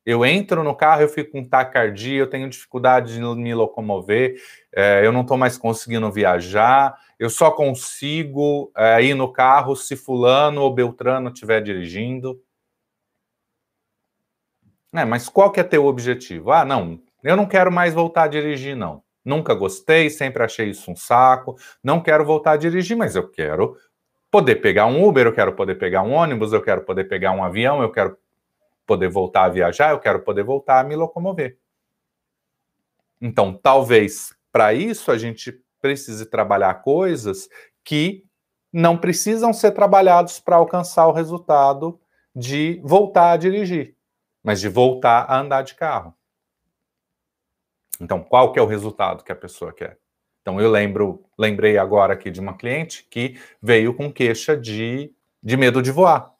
Eu 0.08 0.26
entro 0.26 0.64
no 0.64 0.74
carro, 0.74 1.02
eu 1.02 1.10
fico 1.10 1.34
com 1.34 1.44
taquicardia, 1.44 2.18
eu 2.18 2.30
tenho 2.30 2.50
dificuldade 2.50 3.16
de 3.16 3.20
me 3.20 3.54
locomover, 3.54 4.42
é, 4.74 5.06
eu 5.06 5.12
não 5.12 5.20
estou 5.20 5.36
mais 5.38 5.58
conseguindo 5.58 6.10
viajar, 6.10 6.98
eu 7.20 7.30
só 7.30 7.52
consigo 7.52 8.72
é, 8.74 9.04
ir 9.04 9.14
no 9.16 9.34
carro 9.34 9.76
se 9.76 9.98
fulano 9.98 10.62
ou 10.62 10.74
beltrano 10.74 11.28
estiver 11.28 11.62
dirigindo. 11.62 12.42
É, 14.96 15.04
mas 15.04 15.28
qual 15.28 15.52
que 15.52 15.60
é 15.60 15.64
teu 15.64 15.86
objetivo? 15.86 16.54
Ah, 16.54 16.64
não, 16.64 17.02
eu 17.22 17.36
não 17.36 17.46
quero 17.46 17.70
mais 17.70 17.94
voltar 17.94 18.24
a 18.24 18.28
dirigir, 18.30 18.78
não. 18.78 19.04
Nunca 19.26 19.54
gostei, 19.54 20.10
sempre 20.10 20.42
achei 20.42 20.70
isso 20.70 20.90
um 20.90 20.96
saco. 20.96 21.58
Não 21.84 22.02
quero 22.02 22.24
voltar 22.24 22.54
a 22.54 22.58
dirigir, 22.58 22.96
mas 22.96 23.18
eu 23.18 23.30
quero 23.30 23.76
poder 24.32 24.56
pegar 24.56 24.86
um 24.86 25.06
Uber, 25.06 25.28
eu 25.28 25.34
quero 25.34 25.52
poder 25.52 25.76
pegar 25.76 26.02
um 26.02 26.14
ônibus, 26.14 26.54
eu 26.54 26.62
quero 26.62 26.84
poder 26.86 27.10
pegar 27.10 27.34
um 27.34 27.44
avião, 27.44 27.82
eu 27.82 27.92
quero 27.92 28.18
poder 28.88 29.10
voltar 29.10 29.44
a 29.44 29.50
viajar, 29.50 29.92
eu 29.92 30.00
quero 30.00 30.22
poder 30.22 30.44
voltar 30.44 30.80
a 30.80 30.84
me 30.84 30.96
locomover. 30.96 31.60
Então, 33.22 33.54
talvez 33.54 34.36
para 34.52 34.74
isso 34.74 35.12
a 35.12 35.18
gente 35.18 35.62
precise 35.80 36.26
trabalhar 36.26 36.74
coisas 36.76 37.48
que 37.84 38.26
não 38.72 38.98
precisam 38.98 39.54
ser 39.54 39.72
trabalhados 39.72 40.40
para 40.40 40.56
alcançar 40.56 41.08
o 41.08 41.12
resultado 41.12 42.00
de 42.36 42.82
voltar 42.84 43.32
a 43.32 43.38
dirigir, 43.38 43.96
mas 44.44 44.60
de 44.60 44.70
voltar 44.70 45.24
a 45.24 45.40
andar 45.40 45.64
de 45.64 45.76
carro. 45.76 46.14
Então, 48.00 48.24
qual 48.24 48.52
que 48.52 48.60
é 48.60 48.62
o 48.62 48.68
resultado 48.68 49.24
que 49.24 49.32
a 49.32 49.36
pessoa 49.36 49.74
quer? 49.74 50.00
Então, 50.42 50.62
eu 50.62 50.70
lembro, 50.70 51.26
lembrei 51.38 51.78
agora 51.78 52.14
aqui 52.14 52.30
de 52.30 52.40
uma 52.40 52.56
cliente 52.56 53.06
que 53.10 53.40
veio 53.62 53.94
com 53.94 54.12
queixa 54.12 54.56
de, 54.56 55.12
de 55.42 55.58
medo 55.58 55.82
de 55.82 55.92
voar, 55.92 56.32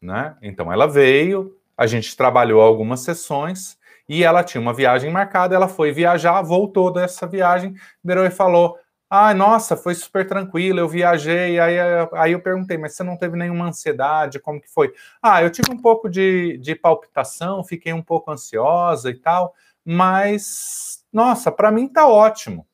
né? 0.00 0.36
Então, 0.42 0.70
ela 0.72 0.86
veio, 0.86 1.58
a 1.76 1.86
gente 1.86 2.16
trabalhou 2.16 2.60
algumas 2.60 3.00
sessões 3.00 3.78
e 4.08 4.24
ela 4.24 4.44
tinha 4.44 4.60
uma 4.60 4.74
viagem 4.74 5.10
marcada, 5.10 5.54
ela 5.54 5.68
foi 5.68 5.92
viajar, 5.92 6.42
voltou 6.42 6.92
dessa 6.92 7.26
viagem, 7.26 7.74
virou 8.04 8.24
e 8.24 8.30
falou: 8.30 8.78
ah, 9.14 9.34
nossa, 9.34 9.76
foi 9.76 9.94
super 9.94 10.26
tranquilo, 10.26 10.80
eu 10.80 10.88
viajei. 10.88 11.60
Aí, 11.60 11.76
aí 12.14 12.32
eu 12.32 12.40
perguntei, 12.40 12.78
mas 12.78 12.94
você 12.94 13.02
não 13.02 13.16
teve 13.16 13.36
nenhuma 13.36 13.66
ansiedade? 13.66 14.40
Como 14.40 14.58
que 14.60 14.68
foi? 14.70 14.90
Ah, 15.22 15.42
eu 15.42 15.50
tive 15.50 15.70
um 15.70 15.76
pouco 15.76 16.08
de, 16.08 16.56
de 16.58 16.74
palpitação, 16.74 17.62
fiquei 17.62 17.92
um 17.92 18.02
pouco 18.02 18.30
ansiosa 18.30 19.10
e 19.10 19.14
tal, 19.14 19.54
mas, 19.84 21.04
nossa, 21.12 21.52
para 21.52 21.70
mim 21.70 21.88
tá 21.88 22.08
ótimo. 22.08 22.66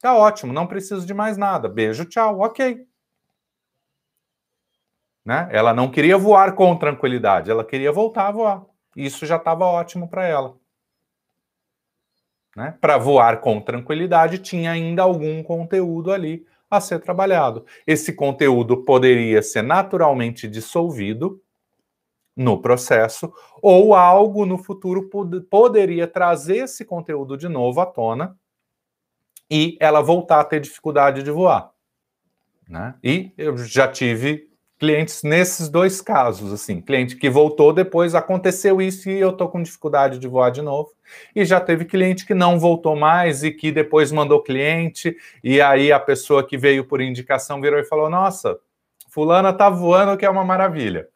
Tá 0.00 0.14
ótimo, 0.14 0.52
não 0.52 0.66
preciso 0.66 1.06
de 1.06 1.14
mais 1.14 1.36
nada. 1.36 1.68
Beijo, 1.68 2.04
tchau, 2.04 2.40
ok. 2.40 2.86
Né? 5.24 5.48
Ela 5.50 5.72
não 5.72 5.90
queria 5.90 6.18
voar 6.18 6.54
com 6.54 6.76
tranquilidade, 6.76 7.50
ela 7.50 7.64
queria 7.64 7.90
voltar 7.90 8.28
a 8.28 8.32
voar. 8.32 8.64
Isso 8.94 9.24
já 9.24 9.36
estava 9.36 9.64
ótimo 9.64 10.08
para 10.08 10.26
ela. 10.26 10.56
Né? 12.54 12.76
Para 12.80 12.98
voar 12.98 13.40
com 13.40 13.60
tranquilidade, 13.60 14.38
tinha 14.38 14.70
ainda 14.70 15.02
algum 15.02 15.42
conteúdo 15.42 16.12
ali 16.12 16.46
a 16.70 16.80
ser 16.80 17.00
trabalhado. 17.00 17.64
Esse 17.86 18.12
conteúdo 18.12 18.84
poderia 18.84 19.42
ser 19.42 19.62
naturalmente 19.62 20.48
dissolvido 20.48 21.40
no 22.36 22.60
processo, 22.60 23.32
ou 23.62 23.94
algo 23.94 24.44
no 24.44 24.58
futuro 24.58 25.08
pod 25.08 25.40
poderia 25.42 26.06
trazer 26.06 26.64
esse 26.64 26.84
conteúdo 26.84 27.36
de 27.36 27.48
novo 27.48 27.80
à 27.80 27.86
tona 27.86 28.36
e 29.48 29.76
ela 29.80 30.00
voltar 30.00 30.40
a 30.40 30.44
ter 30.44 30.60
dificuldade 30.60 31.22
de 31.22 31.30
voar. 31.30 31.70
Né? 32.68 32.94
E 33.04 33.32
eu 33.38 33.56
já 33.56 33.86
tive 33.86 34.50
clientes 34.78 35.22
nesses 35.22 35.68
dois 35.68 36.00
casos, 36.00 36.52
assim, 36.52 36.80
cliente 36.80 37.16
que 37.16 37.30
voltou 37.30 37.72
depois, 37.72 38.14
aconteceu 38.14 38.82
isso 38.82 39.08
e 39.08 39.18
eu 39.18 39.32
tô 39.32 39.48
com 39.48 39.62
dificuldade 39.62 40.18
de 40.18 40.28
voar 40.28 40.50
de 40.50 40.62
novo. 40.62 40.92
E 41.34 41.44
já 41.44 41.60
teve 41.60 41.84
cliente 41.84 42.26
que 42.26 42.34
não 42.34 42.58
voltou 42.58 42.96
mais 42.96 43.44
e 43.44 43.50
que 43.50 43.70
depois 43.70 44.10
mandou 44.10 44.42
cliente, 44.42 45.16
e 45.42 45.60
aí 45.60 45.92
a 45.92 46.00
pessoa 46.00 46.46
que 46.46 46.58
veio 46.58 46.84
por 46.84 47.00
indicação 47.00 47.60
virou 47.60 47.78
e 47.78 47.84
falou: 47.84 48.10
Nossa, 48.10 48.58
fulana 49.08 49.52
tá 49.52 49.70
voando, 49.70 50.16
que 50.16 50.26
é 50.26 50.30
uma 50.30 50.44
maravilha. 50.44 51.08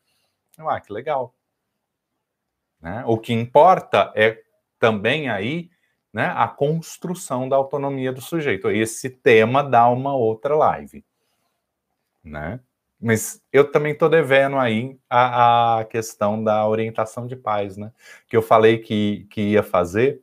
Ah, 0.59 0.81
que 0.81 0.93
legal. 0.93 1.35
Né? 2.81 3.03
O 3.07 3.19
que 3.19 3.33
importa 3.33 4.13
é 4.15 4.41
também 4.79 5.29
aí 5.29 5.71
né, 6.13 6.33
a 6.37 6.49
construção 6.49 7.49
da 7.49 7.57
autonomia 7.57 8.13
do 8.13 8.21
sujeito. 8.21 8.71
Esse 8.71 9.11
tema 9.11 9.63
dá 9.63 9.89
uma 9.89 10.15
outra 10.15 10.57
live. 10.57 11.05
Né? 12.23 12.61
Mas 13.01 13.41
eu 13.53 13.71
também 13.71 13.93
estou 13.93 14.09
devendo 14.09 14.57
aí 14.57 14.97
a, 15.09 15.79
a, 15.79 15.85
questão 15.85 16.43
da 16.43 16.67
orientação 16.67 17.27
de 17.27 17.37
pais, 17.37 17.77
né? 17.77 17.93
Que 18.29 18.37
eu 18.37 18.43
falei 18.43 18.79
que, 18.79 19.27
que 19.31 19.41
ia 19.53 19.63
fazer, 19.63 20.21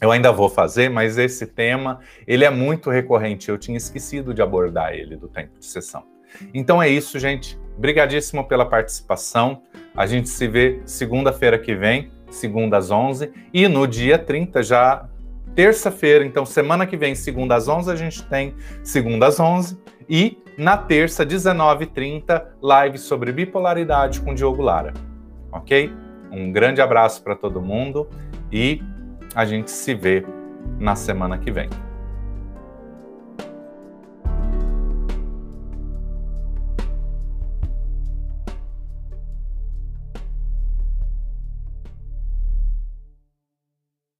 eu 0.00 0.12
ainda 0.12 0.30
vou 0.30 0.48
fazer, 0.48 0.90
mas 0.90 1.16
esse 1.16 1.46
tema, 1.46 2.00
ele 2.26 2.44
é 2.44 2.50
muito 2.50 2.90
recorrente, 2.90 3.48
eu 3.48 3.56
tinha 3.56 3.78
esquecido 3.78 4.34
de 4.34 4.42
abordar 4.42 4.92
ele 4.92 5.16
do 5.16 5.26
tempo 5.26 5.58
de 5.58 5.64
sessão. 5.64 6.04
Então 6.52 6.82
é 6.82 6.88
isso, 6.88 7.18
gente. 7.18 7.58
Obrigadíssimo 7.78 8.46
pela 8.46 8.66
participação. 8.66 9.62
A 9.96 10.06
gente 10.06 10.28
se 10.28 10.46
vê 10.46 10.82
segunda-feira 10.84 11.58
que 11.58 11.74
vem, 11.74 12.10
segunda 12.30 12.76
às 12.76 12.90
11, 12.90 13.32
e 13.52 13.66
no 13.68 13.86
dia 13.86 14.18
30 14.18 14.62
já 14.62 15.08
terça-feira, 15.54 16.24
então 16.24 16.44
semana 16.44 16.86
que 16.86 16.98
vem, 16.98 17.14
segunda 17.14 17.54
às 17.54 17.66
11, 17.66 17.90
a 17.90 17.96
gente 17.96 18.22
tem 18.24 18.54
segunda 18.82 19.26
às 19.26 19.40
11 19.40 19.78
e 20.06 20.38
na 20.56 20.76
terça, 20.76 21.24
19h30, 21.24 22.46
live 22.62 22.98
sobre 22.98 23.30
bipolaridade 23.30 24.20
com 24.20 24.34
Diogo 24.34 24.62
Lara. 24.62 24.94
Ok? 25.52 25.92
Um 26.32 26.50
grande 26.50 26.80
abraço 26.80 27.22
para 27.22 27.36
todo 27.36 27.60
mundo 27.60 28.08
e 28.50 28.82
a 29.34 29.44
gente 29.44 29.70
se 29.70 29.94
vê 29.94 30.24
na 30.78 30.96
semana 30.96 31.38
que 31.38 31.50
vem. 31.50 31.68